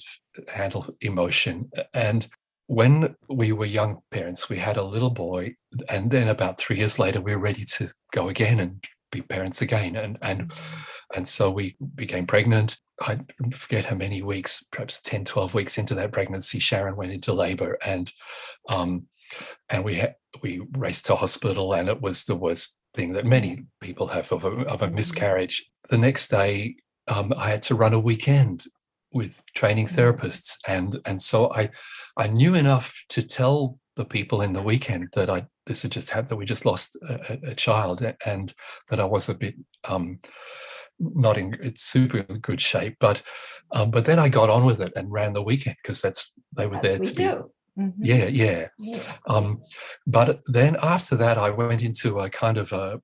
[0.49, 2.29] handle emotion and
[2.69, 5.55] when we were young parents we had a little boy
[5.89, 9.63] and then about three years later we were ready to go again and be parents
[9.63, 9.97] again.
[9.97, 10.81] And and mm-hmm.
[11.15, 12.77] and so we became pregnant.
[13.01, 13.21] I
[13.53, 17.79] forget how many weeks, perhaps 10, 12 weeks into that pregnancy, Sharon went into labor
[17.85, 18.11] and
[18.69, 19.07] um,
[19.69, 23.57] and we had we raced to hospital and it was the worst thing that many
[23.57, 23.67] mm.
[23.81, 24.97] people have of a, of a mm-hmm.
[24.97, 25.67] miscarriage.
[25.91, 26.77] The next day,
[27.09, 28.65] um, I had to run a weekend
[29.13, 31.71] with training therapists, and and so I
[32.17, 36.11] I knew enough to tell the people in the weekend that I this had just
[36.11, 38.53] happened that we just lost a, a child and
[38.89, 39.55] that I was a bit
[39.89, 40.19] um,
[40.99, 43.23] not in it's super good shape, but
[43.73, 46.67] um, but then I got on with it and ran the weekend because that's they
[46.67, 47.33] were there to do.
[47.37, 47.43] be
[47.79, 47.93] Mhm.
[47.99, 49.03] yeah yeah Yeah.
[49.29, 49.61] um,
[50.07, 53.03] but then after that, I went into a kind of a,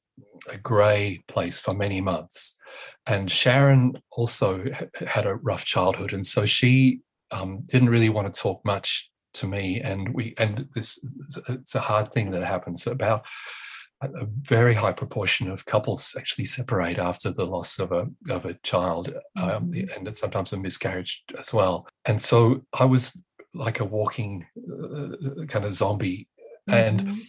[0.50, 2.58] a grey place for many months.
[3.06, 4.64] And Sharon also
[5.06, 7.00] had a rough childhood, and so she
[7.32, 9.80] um, didn't really want to talk much to me.
[9.80, 11.04] And we and this
[11.48, 13.24] it's a hard thing that happens about.
[14.02, 18.54] A very high proportion of couples actually separate after the loss of a of a
[18.62, 19.96] child, um, Mhm.
[19.96, 21.86] and sometimes a miscarriage as well.
[22.04, 23.20] And so I was
[23.54, 26.26] like a walking uh, kind of zombie
[26.68, 27.20] and Mhm.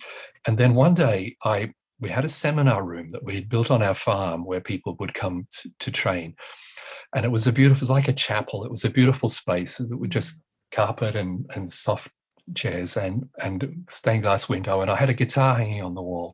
[0.47, 3.81] and then one day i we had a seminar room that we had built on
[3.81, 6.35] our farm where people would come to, to train.
[7.15, 8.65] And it was a beautiful was like a chapel.
[8.65, 12.11] It was a beautiful space that was just carpet and and soft
[12.55, 14.81] chairs and and stained glass window.
[14.81, 16.33] And i had a guitar hanging on the wall.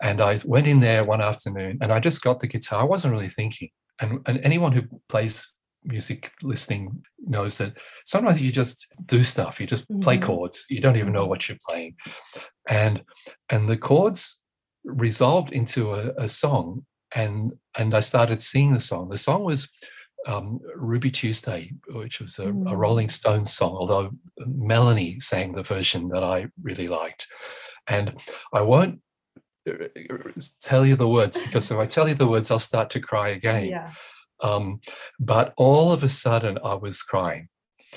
[0.00, 2.80] And i went in there one afternoon and i just got the guitar.
[2.82, 3.70] I wasn't really thinking.
[4.00, 7.72] And, and anyone who plays music listening knows that
[8.04, 9.60] sometimes you just do stuff.
[9.60, 10.22] You just play Mhm.
[10.22, 10.66] chords.
[10.68, 11.28] You don't even know Mhm.
[11.28, 11.94] what you're playing.
[12.68, 13.02] And
[13.48, 14.42] and the chords
[14.86, 19.68] resolved into a, a song and and i started singing the song the song was
[20.26, 22.76] um, ruby tuesday which was a, a Mm.
[22.76, 24.10] rolling stones song although
[24.46, 27.26] melanie sang the version that i really liked
[27.88, 28.14] and
[28.52, 29.00] i won't
[29.68, 29.74] uh,
[30.62, 33.28] tell you the words because if i tell you the words i'll start to cry
[33.30, 33.90] again Yeah.
[34.42, 34.80] um,
[35.18, 37.48] but all of a sudden I was crying.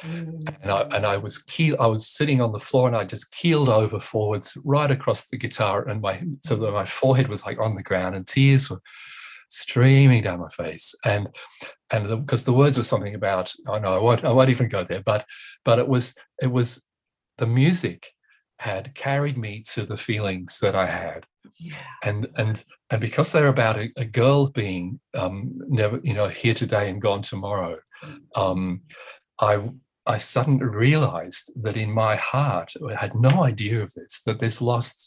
[0.03, 3.31] And I, and I was keel, I was sitting on the floor and I just
[3.31, 7.59] keeled over forwards right across the guitar and my so that my forehead was like
[7.59, 8.81] on the ground and tears were
[9.49, 10.95] streaming down my face.
[11.03, 11.29] And
[11.91, 14.83] and because the, words were something about oh no I won't I won't even go
[14.83, 15.25] there but
[15.65, 16.85] but it was it was
[17.37, 18.11] the music
[18.59, 21.25] had carried me to the feelings that I had.
[21.57, 21.75] Yeah.
[22.03, 26.53] and and and because they're about a, a girl being um never you know here
[26.53, 27.79] today and gone tomorrow
[28.35, 28.81] um
[29.39, 29.57] i
[30.15, 34.61] i suddenly realized that in my heart i had no idea of this that this
[34.61, 34.97] lost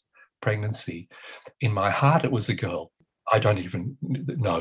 [0.40, 1.08] pregnancy
[1.60, 2.82] in my heart it was a girl
[3.32, 3.96] i don't even
[4.48, 4.60] know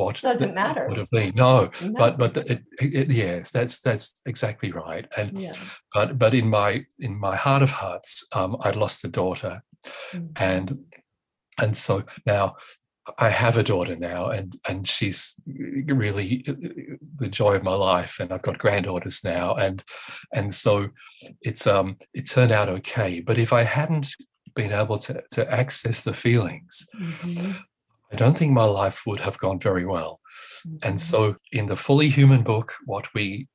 [0.00, 0.84] what Doesn't it matter.
[0.88, 1.92] would have been no, No.
[2.02, 5.54] but but it, it, yes that's that's exactly right and Yeah.
[5.94, 6.70] but but in my
[7.06, 9.54] in my heart of hearts um i'd lost a daughter
[10.14, 10.30] Mhm.
[10.50, 10.66] and
[11.62, 11.94] and so
[12.26, 12.44] now
[13.18, 16.44] I have a daughter now, and and she's really
[17.16, 19.84] the joy of my life, and I've got granddaughters now, and
[20.32, 20.88] and so
[21.42, 23.20] it's um it turned out okay.
[23.20, 24.14] But if I hadn't
[24.54, 27.64] been able to to access the feelings, Mhm.
[28.12, 30.20] I don't think my life would have gone very well.
[30.82, 31.00] And Mhm.
[31.00, 33.48] so in the fully human book, what we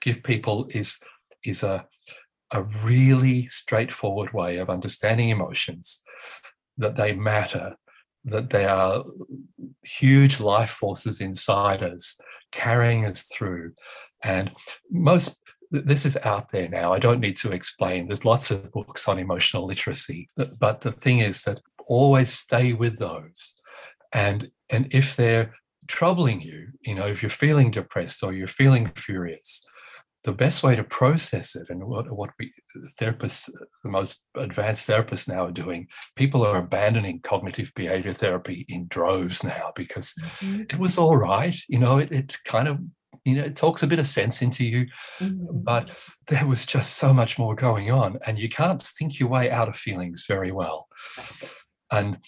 [0.00, 0.98] give people is
[1.44, 1.86] is a
[2.50, 6.02] a really straightforward way of understanding emotions,
[6.78, 7.76] that they matter,
[8.28, 9.04] that they are
[9.82, 12.18] huge life forces inside us,
[12.52, 13.72] carrying us through.
[14.22, 14.52] And
[14.90, 15.38] most
[15.70, 16.92] this is out there now.
[16.92, 18.06] I don't need to explain.
[18.06, 20.28] There's lots of books on emotional literacy.
[20.58, 23.60] But the thing is that always stay with those.
[24.12, 25.54] And and if they're
[25.86, 29.66] troubling you, you know, if you're feeling depressed or you're feeling furious,
[30.24, 32.52] the best way to process it and what, what we
[33.00, 33.48] therapists,
[33.84, 39.44] the most advanced therapists now are doing, people are abandoning cognitive behavior therapy in droves
[39.44, 40.72] now because Mhm.
[40.72, 41.56] it was all right.
[41.68, 42.78] You know, it, it kind of,
[43.24, 44.86] you know, it talks a bit of sense into you,
[45.20, 45.46] Mhm.
[45.64, 45.90] but
[46.26, 49.68] there was just so much more going on and you can't think your way out
[49.68, 50.88] of feelings very well.
[51.90, 52.18] And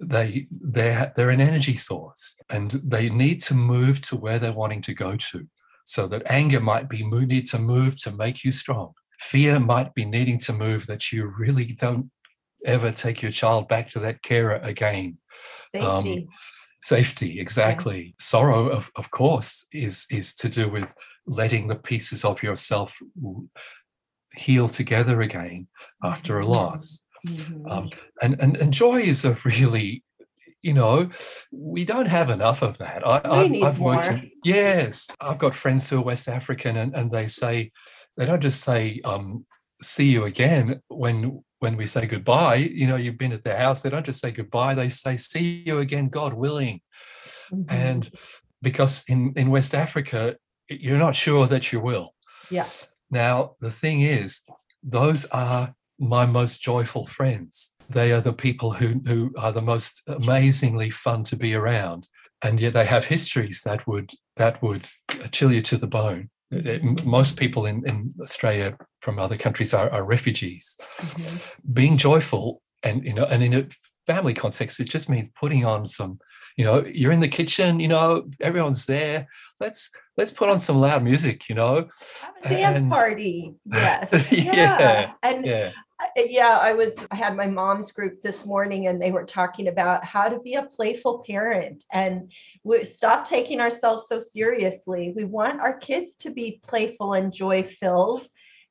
[0.00, 4.82] they they're they're an energy source and they need to move to where they're wanting
[4.82, 5.46] to go to
[5.84, 10.04] so that anger might be need to move to make you strong fear might be
[10.04, 12.10] needing to move that you really don't
[12.66, 15.16] ever take your child back to that carer again
[15.80, 16.28] um, Safety.
[16.82, 20.94] safety exactly sorrow of, of course is is to do with
[21.26, 22.98] letting the pieces of yourself
[24.36, 25.68] heal together again
[26.02, 26.48] after a Mhm.
[26.48, 27.70] loss Mhm.
[27.70, 30.02] um, and, and and joy is a really
[30.62, 31.10] you know
[31.50, 35.38] we don't have enough of that I, We I've, need I've worked in, yes i've
[35.38, 37.72] got friends who are west african and, and they say
[38.16, 39.44] they don't just say um,
[39.80, 43.82] see you again when when we say goodbye, you know, you've been at their house,
[43.82, 46.80] they don't just say goodbye, they say, see you again, God willing.
[47.52, 47.72] Mm-hmm.
[47.72, 48.10] And
[48.60, 50.38] because in, in West Africa,
[50.68, 52.14] you're not sure that you will.
[52.50, 52.66] Yeah.
[53.12, 54.42] Now, the thing is,
[54.82, 57.71] those are my most joyful friends.
[57.88, 62.08] They are the people who, who are the most amazingly fun to be around.
[62.42, 64.88] And yet they have histories that would that would
[65.30, 66.30] chill you to the bone.
[66.50, 70.76] It, most people in, in Australia from other countries are, are refugees.
[70.98, 71.72] Mm-hmm.
[71.72, 73.66] Being joyful and you know, and in a
[74.06, 76.18] family context, it just means putting on some,
[76.56, 79.28] you know, you're in the kitchen, you know, everyone's there.
[79.60, 81.88] Let's let's put on some loud music, you know.
[82.42, 83.54] Have a dance and, party.
[83.72, 84.32] Yes.
[84.32, 84.52] yeah.
[84.52, 85.12] yeah.
[85.22, 85.72] And yeah
[86.16, 90.04] yeah, I was I had my mom's group this morning and they were talking about
[90.04, 92.32] how to be a playful parent and
[92.64, 95.12] we stop taking ourselves so seriously.
[95.16, 98.26] We want our kids to be playful and joy filled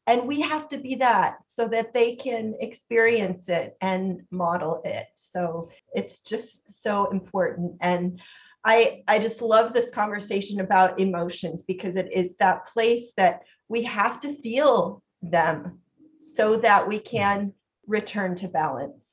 [0.07, 5.07] and we have to be that so that they can experience it and model it.
[5.15, 8.19] So it's just so important and
[8.63, 13.84] I I just love this conversation about emotions because it is that place that we
[13.84, 15.80] have to feel them
[16.22, 17.53] so that we can
[17.88, 19.07] return to balance.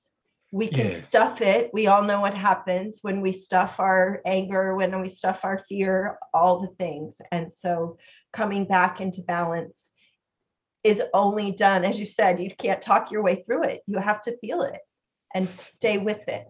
[0.51, 1.09] We can yes.
[1.09, 1.71] stuff it.
[1.75, 6.19] We all know what happens when we stuff our anger, when we stuff our fear,
[6.33, 7.17] all the things.
[7.33, 7.99] And so
[8.33, 9.91] coming back into balance
[10.85, 13.83] is only done, as you said, you can't talk your way through it.
[13.87, 14.81] You have to feel it
[15.35, 16.47] and stay with it.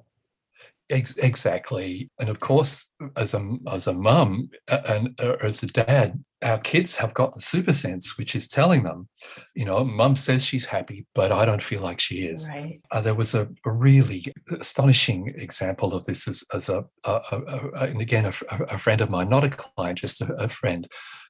[0.90, 6.58] Exactly, and of course, as a as a mum and uh, as a dad, our
[6.58, 9.08] kids have got the super sense, which is telling them,
[9.54, 12.48] you know, mum says she's happy, but I don't feel like she is.
[12.48, 12.80] Right.
[12.92, 17.70] Uh, there was a, a, really astonishing example of this as, as a, a, a,
[17.86, 18.32] and again, a,
[18.64, 20.86] a, friend of mine, not a client, just a, friend,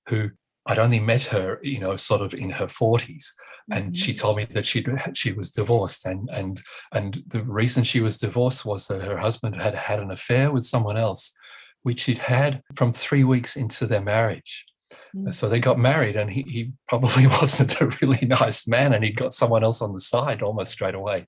[0.09, 0.31] who
[0.67, 3.33] I'd only met her, you know, sort of in her 40s
[3.71, 3.95] and mm-hmm.
[3.95, 4.85] she told me that she
[5.15, 9.61] she was divorced and and and the reason she was divorced was that her husband
[9.61, 11.37] had had an affair with someone else
[11.83, 14.65] which he'd had from 3 weeks into their marriage
[15.15, 15.31] mm-hmm.
[15.31, 19.17] so they got married and he, he probably wasn't a really nice man and he'd
[19.17, 21.27] got someone else on the side almost straight away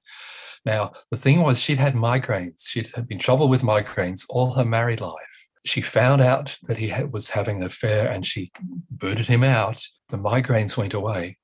[0.64, 4.64] now the thing was she'd had migraines she'd had been trouble with migraines all her
[4.64, 8.50] married life she found out that he was having an affair and she
[8.90, 11.36] booted him out the migraines went away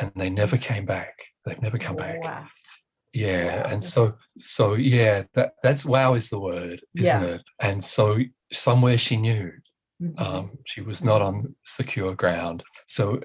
[0.00, 1.26] and they never came back.
[1.44, 2.22] They've never come back.
[2.22, 2.46] Wow.
[3.12, 3.70] Yeah, wow.
[3.70, 7.28] and so so yeah, that that's wow is the word, isn't yeah.
[7.28, 7.42] it?
[7.60, 8.18] And so
[8.52, 9.52] somewhere she knew.
[10.18, 12.62] Um, she was not on secure ground.
[12.86, 13.20] So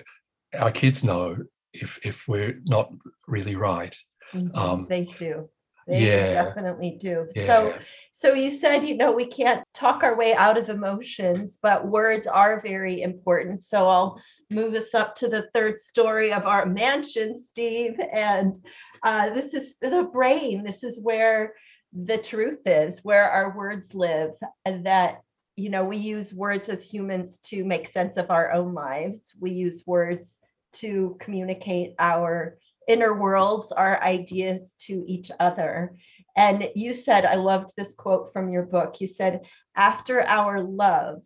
[0.60, 1.38] our kids know
[1.74, 2.92] if if we're not
[3.28, 3.96] really right.
[4.34, 4.58] Mm-hmm.
[4.58, 5.50] Um, they do.
[5.88, 6.44] They yeah.
[6.44, 7.28] definitely do.
[7.36, 7.46] Yeah.
[7.46, 7.78] So
[8.12, 12.28] so you said you know we can't talk our way out of emotions, but words
[12.28, 13.64] are very important.
[13.64, 18.00] So I'll move us up to the third story of our mansion, Steve.
[18.12, 18.56] And
[19.04, 20.64] uh, this is the brain.
[20.64, 21.54] This is where
[21.94, 24.32] the truth is, where our words live,
[24.66, 25.22] and that
[25.56, 29.34] you know we use words as humans to make sense of our own lives.
[29.40, 30.40] We use words
[30.74, 35.96] to communicate our inner worlds, our ideas to each other.
[36.36, 39.00] And you said, I loved this quote from your book.
[39.00, 39.42] You said,
[39.76, 41.22] after our love,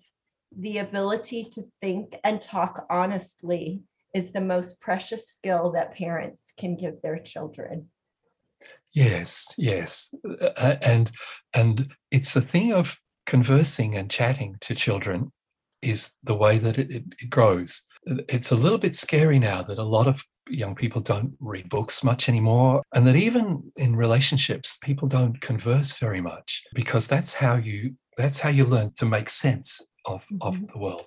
[0.58, 3.82] the ability to think and talk honestly
[4.14, 7.88] is the most precious skill that parents can give their children
[8.94, 10.14] yes yes
[10.58, 11.12] uh, and
[11.54, 13.00] and it's a thing of
[13.30, 15.32] conversing and chatting to children
[15.82, 17.86] is the way that it, it, grows
[18.28, 22.04] it's a little bit scary now that a lot of young people don't read books
[22.04, 27.56] much anymore and that even in relationships people don't converse very much because that's how
[27.56, 30.48] you that's how you learn to make sense of, mm-hmm.
[30.48, 31.06] of the world.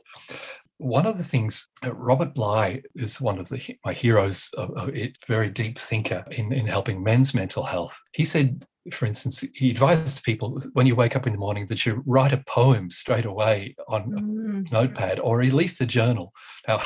[0.79, 5.51] One of the things, Robert Bly is one of the, my heroes, a, a very
[5.51, 8.03] deep thinker in, in helping men's mental health.
[8.12, 11.87] He said, for instance, he advised people when you wake up in the morning that
[11.87, 14.68] you write a poem straight away on mm.
[14.68, 16.33] a notepad or at least a journal.
[16.66, 16.78] Now,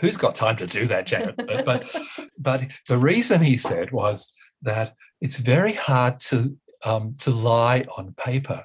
[0.00, 1.36] who's got time to do that, Janet?
[1.36, 1.96] But, but,
[2.38, 8.14] but the reason he said was that it's very hard to um, to lie on
[8.14, 8.64] paper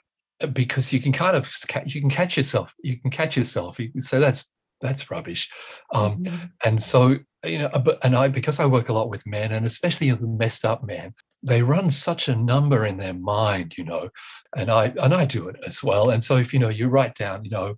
[0.53, 1.51] because you can kind of
[1.85, 5.49] you can catch yourself you can catch yourself you can say that's that's rubbish
[5.93, 6.45] um, mm-hmm.
[6.63, 9.65] and so you know but and i because i work a lot with men and
[9.65, 11.13] especially the messed up men
[11.47, 14.09] they run such a number in their mind you know
[14.55, 17.15] and i and i do it as well and so if you know you write
[17.15, 17.75] down you know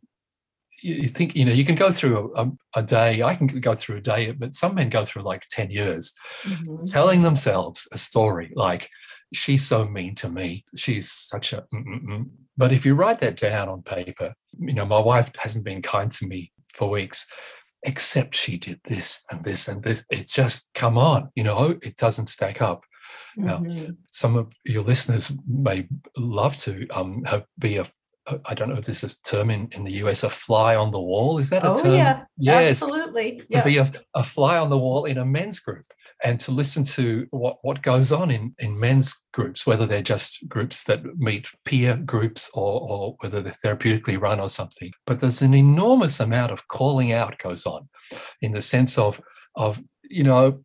[0.81, 3.97] you think you know you can go through a, a, day i can go through
[3.97, 6.13] a day but some men go through like 10 years
[6.43, 6.75] mm-hmm.
[6.85, 8.89] telling themselves a story like
[9.33, 12.29] she's so mean to me she's such a mm-mm-mm.
[12.59, 16.11] But if you write that down on paper, you know, my wife hasn't been kind
[16.11, 17.25] to me for weeks,
[17.83, 20.05] except she did this and this and this.
[20.09, 22.83] It's just, come on, you know, it doesn't stack up.
[23.37, 23.63] Now,
[24.11, 25.87] some of your listeners may
[26.17, 27.85] love to um, have, be a
[28.45, 30.91] I don't know if this is a term in, in the US, a fly on
[30.91, 31.37] the wall.
[31.37, 31.93] Is that a oh, term?
[31.93, 32.83] Yeah, yes.
[32.83, 33.37] Absolutely.
[33.37, 33.63] To yeah.
[33.63, 35.85] be a, a fly on the wall in a men's group
[36.23, 40.47] and to listen to what, what goes on in, in men's groups, whether they're just
[40.47, 44.91] groups that meet peer groups or, or whether they're therapeutically run or something.
[45.05, 47.89] But there's an enormous amount of calling out goes on
[48.41, 49.21] in the sense of
[49.55, 50.63] of, you know,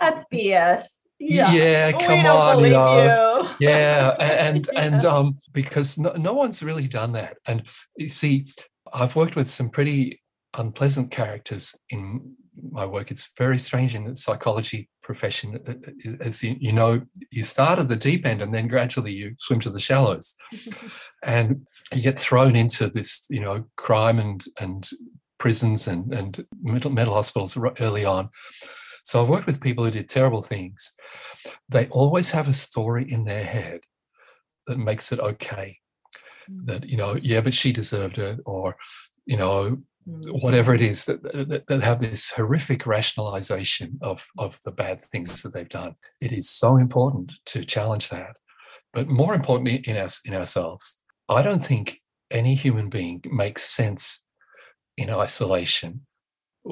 [0.00, 0.84] that's BS
[1.18, 3.66] yeah, yeah come on you know you.
[3.68, 4.80] yeah and yeah.
[4.80, 7.36] and um because no, no one's really done that.
[7.46, 7.62] And
[7.96, 8.46] you see
[8.92, 10.20] i've worked with some pretty
[10.56, 12.36] unpleasant characters in
[12.70, 13.10] my work.
[13.10, 17.78] It's very strange in the psychology profession uh, uh, as you, you know you start
[17.78, 20.34] at the deep end and then gradually you swim to the shallows.
[21.26, 24.88] And you get thrown into this you know crime and and
[25.38, 28.28] prisons and and mental, mental hospitals early on
[29.04, 30.96] so I've worked with people who did terrible things.
[31.68, 33.80] They always have a story in their head
[34.66, 35.78] that makes it okay.
[36.50, 36.66] Mm.
[36.66, 38.76] That, you know, yeah, but she deserved it, or,
[39.26, 39.78] you know,
[40.08, 40.42] mm.
[40.42, 45.42] whatever it is that, that, that, have this horrific rationalization of, of the bad things
[45.42, 45.96] that they've done.
[46.22, 48.36] It is so important to challenge that.
[48.94, 51.02] But more importantly, in us in ourselves.
[51.28, 52.00] I don't think
[52.30, 54.24] any human being makes sense
[54.96, 56.06] in isolation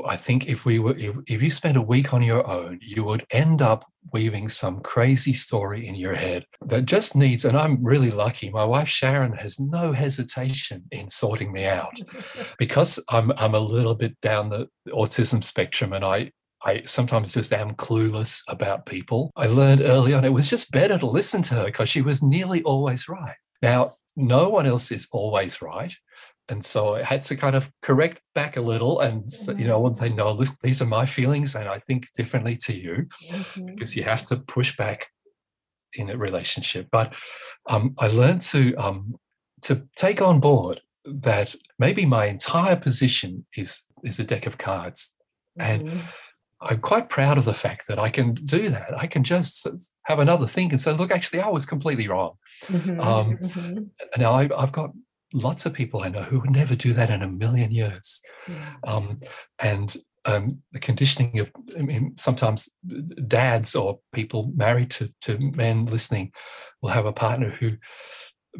[0.06, 3.04] I think if we were, if, if you spent a week on your own, you
[3.04, 7.82] would end up weaving some crazy story in your head that just needs, and I'm
[7.84, 8.50] really lucky.
[8.50, 12.00] My wife Sharon has no hesitation in sorting me out
[12.58, 16.32] because I'm I'm a little bit down the autism spectrum and I
[16.64, 19.30] I sometimes just am clueless about people.
[19.36, 22.22] I learned early on it was just better to listen to her because she was
[22.22, 23.36] nearly always right.
[23.60, 25.92] Now, no one else is always right
[26.52, 29.58] and so I had to kind of correct back a little and mm-hmm.
[29.58, 32.56] you know I would say no look, these are my feelings and I think differently
[32.66, 33.66] to you mm-hmm.
[33.66, 35.08] because you have to push back
[35.94, 37.14] in a relationship but
[37.70, 39.16] um, I learned to um,
[39.62, 45.16] to take on board that maybe my entire position is is a deck of cards
[45.58, 45.88] mm-hmm.
[45.88, 46.02] and
[46.64, 48.96] I'm quite proud of the fact that I can do that.
[48.96, 49.66] I can just
[50.04, 52.34] have another think and say, look, actually, I was completely wrong.
[52.66, 54.20] Mm-hmm, um, mm-hmm.
[54.20, 54.92] Now I, have got
[55.32, 58.22] lots of people I know who would never do that in a million years.
[58.48, 58.74] Yeah.
[58.86, 59.20] Um,
[59.58, 62.68] and um, the conditioning of, I mean, sometimes
[63.26, 66.32] dads or people married to, to men listening
[66.80, 67.72] will have a partner who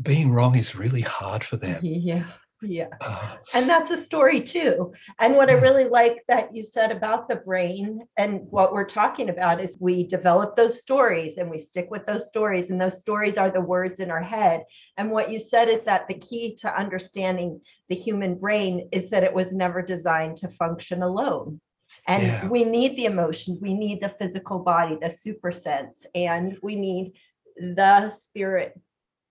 [0.01, 1.81] being wrong is really hard for them.
[1.85, 2.25] Yeah.
[2.63, 2.89] Yeah.
[3.55, 4.93] And that's a story too.
[5.19, 5.63] And what I mm.
[5.63, 10.07] really like that you said about the brain and what we're talking about is we
[10.07, 14.01] develop those stories and we stick with those stories, and those stories are the words
[14.01, 14.65] in our head.
[14.97, 19.25] And what you said is that the key to understanding the human brain is that
[19.25, 21.61] it was never designed to function alone.
[22.07, 22.49] And yeah.
[22.49, 27.13] we need the emotions, we need the physical body, the super sense, and we need
[27.57, 28.81] the spirit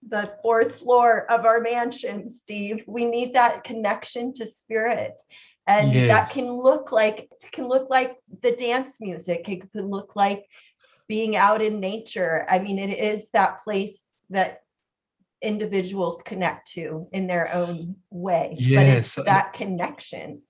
[0.07, 2.83] the fourth floor of our mansion, Steve.
[2.87, 5.13] We need that connection to spirit.
[5.67, 6.07] And yes.
[6.07, 9.47] that can look like can look like the dance music.
[9.47, 10.45] It could look like
[11.07, 12.45] being out in nature.
[12.49, 14.61] I mean, it is that place that
[15.41, 18.55] individuals connect to in their own way.
[18.57, 18.75] Yes.
[18.75, 20.41] But it's that connection.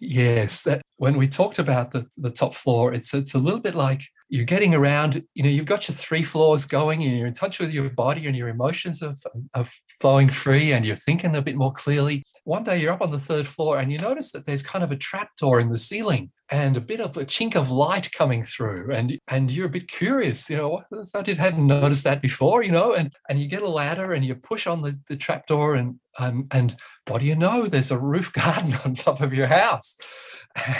[0.00, 0.64] Yes.
[0.64, 4.02] That when we talked about the, the top floor, it's it's a little bit like
[4.32, 7.58] you're getting around, you know, you've got your three floors going and you're in touch
[7.58, 9.14] with your body and your emotions are,
[9.54, 9.66] are
[10.00, 12.22] flowing free and you're thinking a bit more clearly.
[12.44, 14.90] One day you're up on the third floor and you notice that there's kind of
[14.90, 18.92] a trapdoor in the ceiling and a bit of a chink of light coming through
[18.92, 20.82] and and you're a bit curious you know
[21.14, 24.22] i did hadn't noticed that before you know and and you get a ladder and
[24.24, 26.76] you push on the, the trapdoor and um, and
[27.08, 27.66] what do you know?
[27.66, 29.96] There's a roof garden on top of your house.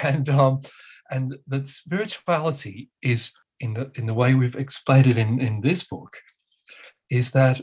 [0.03, 0.61] And um
[1.11, 3.32] and that spirituality is
[3.63, 6.19] in the in the way we've explained it in, in this book
[7.11, 7.63] is that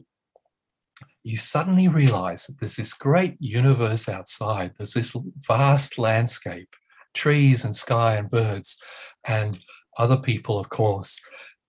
[1.24, 4.72] you suddenly realize that there's this great universe outside.
[4.78, 5.16] There's this
[5.48, 6.70] vast landscape
[7.14, 8.82] trees and sky and birds
[9.26, 9.60] and
[9.98, 11.20] other people of course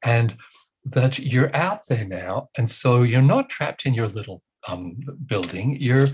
[0.03, 0.37] and
[0.85, 5.77] that you're out there now and so you're not trapped in your little um, building.
[5.81, 6.09] You're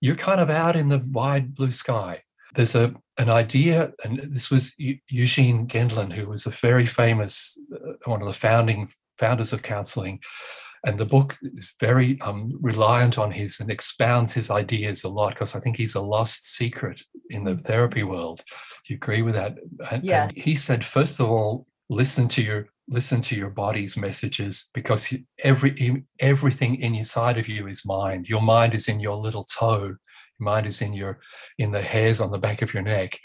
[0.00, 2.22] you're kind of out in the wide blue sky.
[2.54, 7.92] There's a an idea, and this was Eugene Gendlin, who was a very famous, uh,
[8.06, 10.20] one of the founding founders of counseling.
[10.86, 15.34] And the book is very um, reliant on his and expounds his ideas a lot
[15.34, 18.42] because I think he's a lost secret in the therapy world.
[18.86, 19.58] Do you agree with that?
[19.90, 20.28] And, yeah.
[20.28, 25.14] And he said, first of all, listen to your listen to your body's messages because
[25.44, 28.28] every everything inside of you is mind.
[28.28, 29.96] Your mind is in your little toe
[30.40, 31.20] mind is in your
[31.58, 33.18] in the hairs on the back of your neck.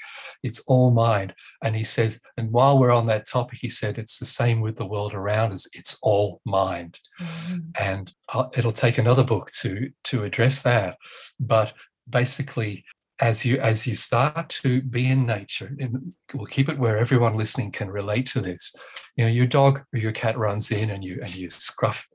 [0.44, 1.34] It's all mind.
[1.64, 4.78] And he says and while we're on that topic he said it's the same with
[4.78, 5.68] the world around us.
[5.74, 7.00] It's all mind.
[7.22, 7.60] Mm-hmm.
[7.80, 10.98] and uh, it'll take another book to to address that.
[11.40, 11.74] But
[12.10, 12.84] basically
[13.22, 17.38] as you as you start to be in nature and we'll keep it where everyone
[17.38, 18.76] listening can relate to this.
[19.16, 22.08] You know your dog or your cat runs in and you and you scruff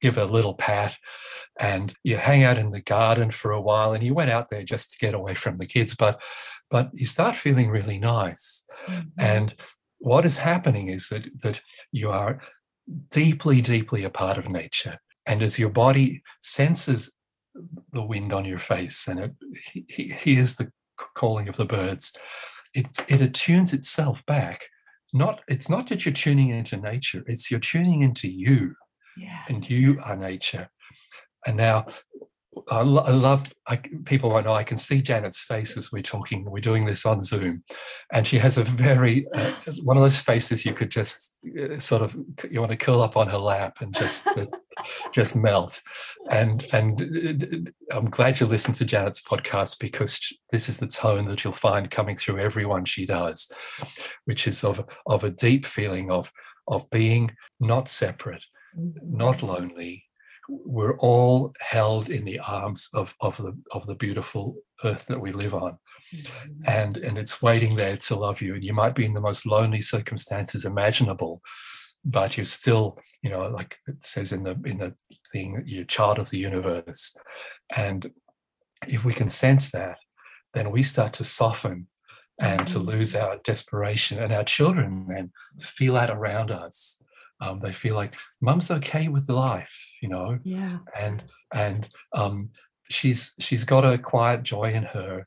[0.00, 0.96] give a little pat
[1.58, 4.62] and you hang out in the garden for a while and you went out there
[4.62, 6.20] just to get away from the kids but
[6.70, 8.64] but you start feeling really nice.
[8.88, 9.08] Mm-hmm.
[9.18, 9.54] and
[9.98, 11.60] what is happening is that that
[11.90, 12.40] you are
[13.10, 17.16] deeply deeply a part of nature and as your body senses
[17.92, 19.32] the wind on your face and it
[19.88, 20.70] he, hears the
[21.14, 22.12] calling of the birds
[22.74, 24.66] it, it attunes itself back.
[25.14, 28.74] Not it's not that you're tuning into nature it's you're tuning into you
[29.48, 30.68] and you are nature.
[31.46, 31.86] And now
[32.70, 34.54] I, lo- I love I, people I know.
[34.54, 36.44] I can see Janet's face as we're talking.
[36.44, 37.62] We're doing this on Zoom,
[38.12, 39.52] and she has a very uh,
[39.82, 42.16] one of those faces you could just uh, sort of
[42.50, 44.56] you want to curl up on her lap and just just,
[45.12, 45.82] just melt.
[46.30, 51.44] And and I'm glad you listened to Janet's podcast because this is the tone that
[51.44, 53.50] you'll find coming through everyone she does,
[54.24, 56.32] which is of of a deep feeling of
[56.68, 58.44] of being not separate,
[59.02, 60.04] not lonely.
[60.48, 65.32] We're all held in the arms of, of the of the beautiful earth that we
[65.32, 65.78] live on.
[66.14, 66.52] Mm-hmm.
[66.66, 68.54] And and it's waiting there to love you.
[68.54, 71.42] And you might be in the most lonely circumstances imaginable,
[72.04, 74.94] but you're still, you know, like it says in the in the
[75.32, 77.16] thing, you're child of the universe.
[77.74, 78.10] And
[78.86, 79.98] if we can sense that,
[80.54, 81.88] then we start to soften
[82.38, 83.24] and to lose mm-hmm.
[83.24, 87.02] our desperation and our children then feel that around us
[87.40, 90.38] um, they feel like mum's okay with life you know?
[90.44, 90.78] Yeah.
[90.98, 92.44] And and um,
[92.90, 95.26] she's she's got a quiet joy in her.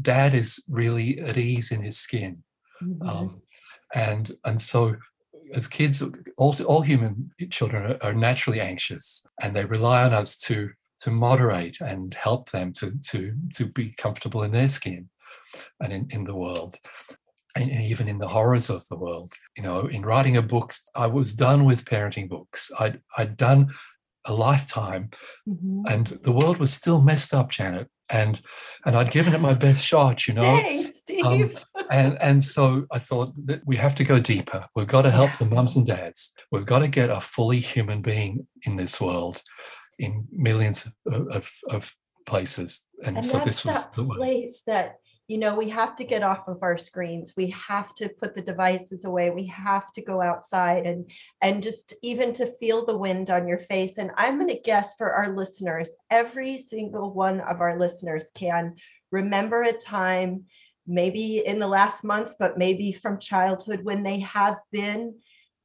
[0.00, 2.44] Dad is really at ease in his skin
[2.80, 3.08] mm-hmm.
[3.08, 3.42] um,
[3.92, 4.94] and and so
[5.54, 6.04] as kids
[6.36, 11.10] all, all human children are, are naturally anxious and they rely on us to to
[11.10, 15.08] moderate and help them to to to be comfortable in their skin
[15.80, 16.76] and in, in the world
[17.54, 19.32] and even in the horrors of the world.
[19.56, 22.72] You know, in writing a book, I was done with parenting books.
[22.78, 23.72] I'd, I'd done
[24.24, 25.10] a lifetime
[25.48, 25.82] mm-hmm.
[25.86, 27.88] and the world was still messed up, Janet.
[28.10, 28.40] And
[28.84, 30.62] and I'd given it my best shot, you know.
[31.06, 31.24] Dang.
[31.24, 31.50] Um,
[31.90, 34.68] and and so I thought that we have to go deeper.
[34.76, 35.36] We've got to help yeah.
[35.36, 36.34] the mums and dads.
[36.52, 39.42] We've got to get a fully human being in this world,
[39.98, 41.94] in millions of, of, of
[42.26, 42.86] places.
[43.04, 44.96] And, and so this was the place that
[45.26, 47.32] you know, we have to get off of our screens.
[47.36, 49.30] We have to put the devices away.
[49.30, 51.10] We have to go outside and
[51.40, 53.96] and just even to feel the wind on your face.
[53.96, 58.76] And I'm going to guess for our listeners, every single one of our listeners can
[59.10, 60.44] remember a time
[60.86, 65.14] maybe in the last month, but maybe from childhood when they have been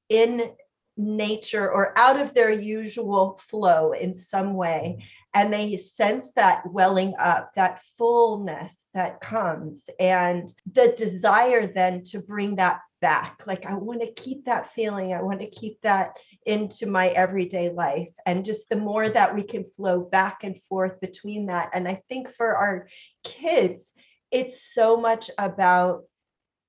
[0.07, 0.51] in
[0.95, 7.13] nature or out of their usual flow in some way and they sense that welling
[7.19, 13.43] up that fullness that comes and the desire then to bring that back.
[13.45, 17.69] Like i want to keep that feeling i want to keep that into my everyday
[17.69, 18.09] life.
[18.25, 21.69] And just the more that we can flow back and forth between that.
[21.73, 22.88] And i think for our
[23.23, 23.91] kids
[24.32, 26.03] it's so much about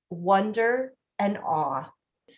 [0.08, 1.90] wonder and awe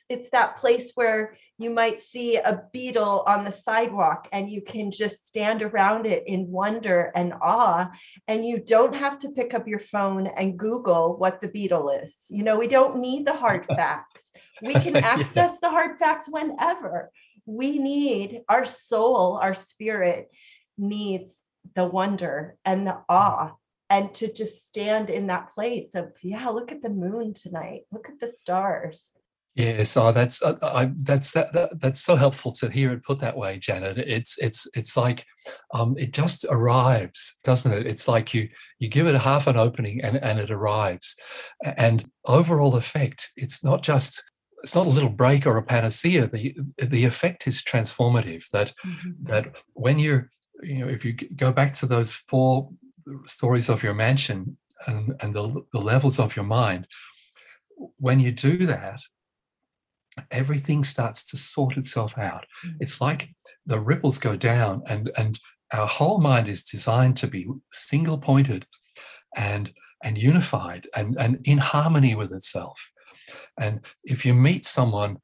[0.09, 4.91] it's that place where you might see a beetle on the sidewalk and you can
[4.91, 7.91] just stand around it in wonder and awe.
[8.27, 12.25] And you don't have to pick up your phone and google what the beetle is.
[12.29, 14.31] You know we don't need the hard facts.
[14.61, 15.59] We can access yeah.
[15.63, 17.11] the hard facts whenever.
[17.47, 20.31] We need our soul our spirit
[20.79, 21.39] needs
[21.75, 23.53] the wonder and the awe
[23.89, 27.83] and to just stand in that place of yeah look at the moon tonight.
[27.93, 29.13] Look at the stars
[29.55, 33.19] Yes, oh, that's uh, I, that's that, that, that's so helpful to hear it put
[33.19, 33.99] that way, Janet.
[33.99, 35.27] It's it's it's like
[35.75, 37.87] um, it just arrives, doesn't it?
[37.87, 38.49] It's like you
[38.79, 41.17] you give it a half an opening and and it arrives,
[41.77, 43.31] and overall effect.
[43.37, 44.23] It's not just
[44.63, 46.29] it's not a little break or a panacea.
[46.29, 48.49] The the effect is transformative.
[48.53, 49.25] That mm-hmm.
[49.25, 50.31] that when you're
[50.63, 52.71] you know if you go back to those four
[53.27, 56.87] stories of your mansion and and the, the levels of your mind,
[57.99, 59.03] when you do that
[60.31, 62.47] everything starts to sort itself out.
[62.67, 62.75] Mm.
[62.81, 63.31] It's like
[63.67, 65.39] the ripples go down, and and
[65.73, 68.67] our whole mind is designed to be single pointed
[69.37, 69.73] and
[70.05, 72.91] and unified and, and in harmony with itself.
[73.59, 75.19] And if you meet someone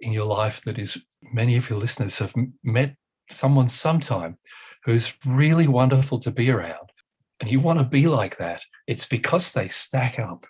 [0.00, 2.96] in your life that is, many of your listeners have met
[3.30, 4.38] someone sometime
[4.84, 6.90] who's really wonderful to be around,
[7.40, 8.62] And you want to be like that.
[8.86, 10.46] It's because they stack up.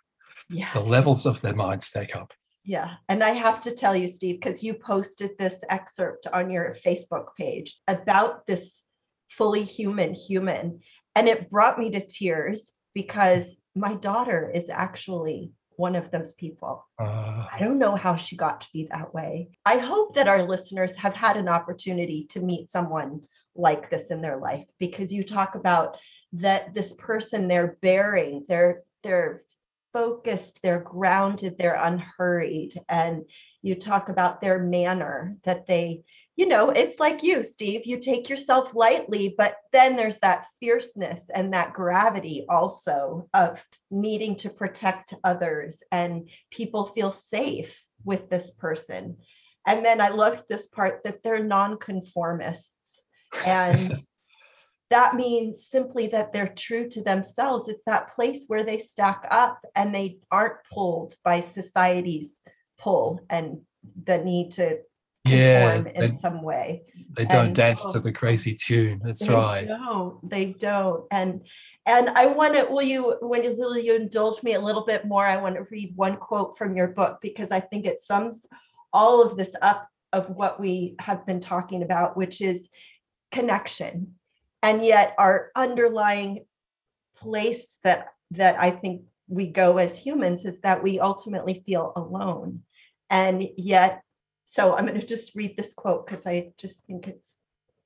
[0.51, 0.73] Yeah.
[0.73, 2.33] The levels of their mind stack up.
[2.65, 2.95] Yeah.
[3.09, 7.27] And I have to tell you, Steve, because you posted this excerpt on your Facebook
[7.37, 8.83] page about this
[9.29, 10.81] fully human human.
[11.15, 13.45] And it brought me to tears because
[13.75, 16.87] my daughter is actually one of those people.
[16.99, 19.51] Uh, I don't know how she got to be that way.
[19.65, 23.23] I hope that our listeners have had an opportunity to meet someone
[23.57, 25.99] like this in their life because you talk about
[26.35, 29.43] that this person they're bearing, they're they're
[29.95, 33.25] focused, they're grounded, they're unhurried and
[33.63, 36.05] you talk about their manner that they
[36.37, 41.31] you know, it's like you, Steve, you take yourself lightly, but then there's that fierceness
[41.33, 48.51] and that gravity also of needing to protect others and people feel safe with this
[48.51, 49.17] person.
[49.65, 53.03] And then I loved this part that they're nonconformists.
[53.47, 53.95] And
[54.91, 57.69] that means simply that they're true to themselves.
[57.69, 62.41] It's that place where they stack up and they aren't pulled by society's
[62.79, 63.61] pull and
[64.05, 64.79] the need to
[65.25, 66.83] yeah, in they, some way.
[67.17, 67.95] they don't And- dance oh.
[67.95, 69.01] to the crazy tune.
[69.03, 69.67] That's right.
[69.67, 70.29] don't.
[70.29, 71.07] They don't.
[71.11, 71.47] And
[71.87, 72.65] and I want to.
[72.65, 73.17] Will you?
[73.21, 75.25] When you will you indulge me a little bit more?
[75.25, 78.47] I want to read one quote from your book because I think it sums
[78.93, 82.69] all of this up of what we have been talking about, which is
[83.33, 84.15] connection,
[84.65, 86.47] and yet our underlying
[87.19, 92.63] place that that I think we go as humans is that we ultimately feel alone,
[93.11, 94.03] and yet.
[94.47, 97.33] So I'm going to just read this quote because I just think it's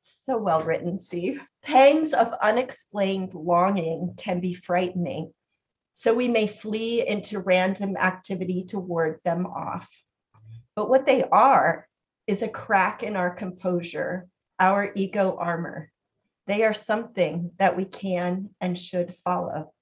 [0.02, 1.40] so well written, Steve.
[1.62, 5.32] Pangs of unexplained longing can be frightening,
[5.94, 9.88] so we may flee into random activity to ward them off.
[10.76, 11.88] But what they are
[12.28, 14.28] is a crack in our composure,
[14.60, 15.90] our ego armor.
[16.48, 19.74] They are something that we can and should follow.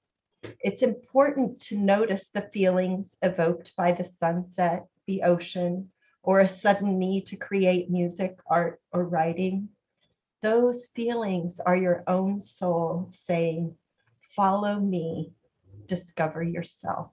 [0.59, 5.89] It's important to notice the feelings evoked by the sunset, the ocean,
[6.23, 9.69] or a sudden need to create music, art, or writing.
[10.43, 13.73] Those feelings are your own soul saying,
[14.35, 15.31] Follow me,
[15.87, 17.11] discover yourself.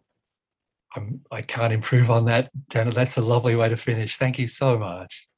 [0.96, 2.94] I'm, I can't improve on that, Janet.
[2.94, 4.16] That's a lovely way to finish.
[4.16, 5.28] Thank you so much.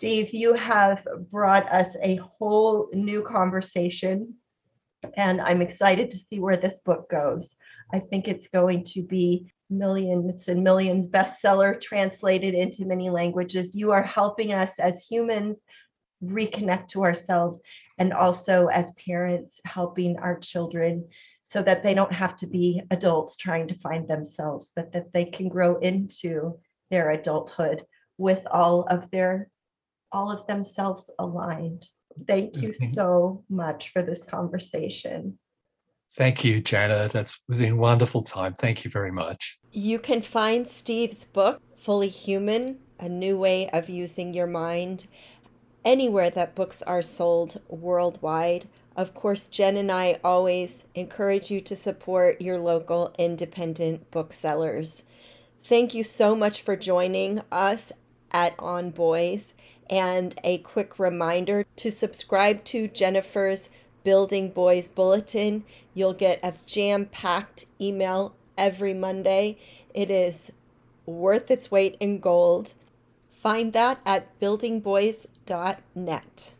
[0.00, 4.32] Steve, you have brought us a whole new conversation,
[5.12, 7.54] and I'm excited to see where this book goes.
[7.92, 13.76] I think it's going to be millions and millions bestseller translated into many languages.
[13.76, 15.58] You are helping us as humans
[16.24, 17.58] reconnect to ourselves
[17.98, 21.06] and also as parents helping our children
[21.42, 25.26] so that they don't have to be adults trying to find themselves, but that they
[25.26, 26.58] can grow into
[26.90, 27.84] their adulthood
[28.16, 29.49] with all of their
[30.12, 31.86] all of themselves aligned.
[32.26, 35.38] Thank you so much for this conversation.
[36.12, 37.12] Thank you, Janet.
[37.12, 38.54] That's was a wonderful time.
[38.54, 39.58] Thank you very much.
[39.70, 45.06] You can find Steve's book, Fully Human A New Way of Using Your Mind,
[45.84, 48.68] anywhere that books are sold worldwide.
[48.96, 55.04] Of course, Jen and I always encourage you to support your local independent booksellers.
[55.62, 57.92] Thank you so much for joining us
[58.32, 59.54] at On Boys.
[59.90, 63.68] And a quick reminder to subscribe to Jennifer's
[64.04, 65.64] Building Boys Bulletin.
[65.92, 69.58] You'll get a jam packed email every Monday.
[69.92, 70.52] It is
[71.04, 72.74] worth its weight in gold.
[73.30, 76.54] Find that at buildingboys.net.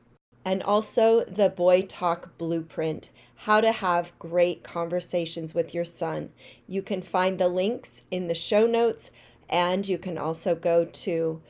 [0.44, 3.10] And also the Boy Talk Blueprint
[3.44, 6.30] how to have great conversations with your son.
[6.68, 9.10] You can find the links in the show notes,
[9.48, 11.40] and you can also go to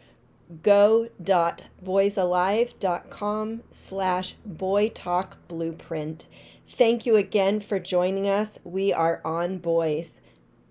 [0.62, 6.26] go.boysalive.com slash boy talk blueprint.
[6.72, 8.58] Thank you again for joining us.
[8.64, 10.20] We are on Boys.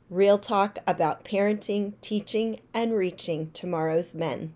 [0.10, 4.56] Real talk about parenting, teaching, and reaching tomorrow's men.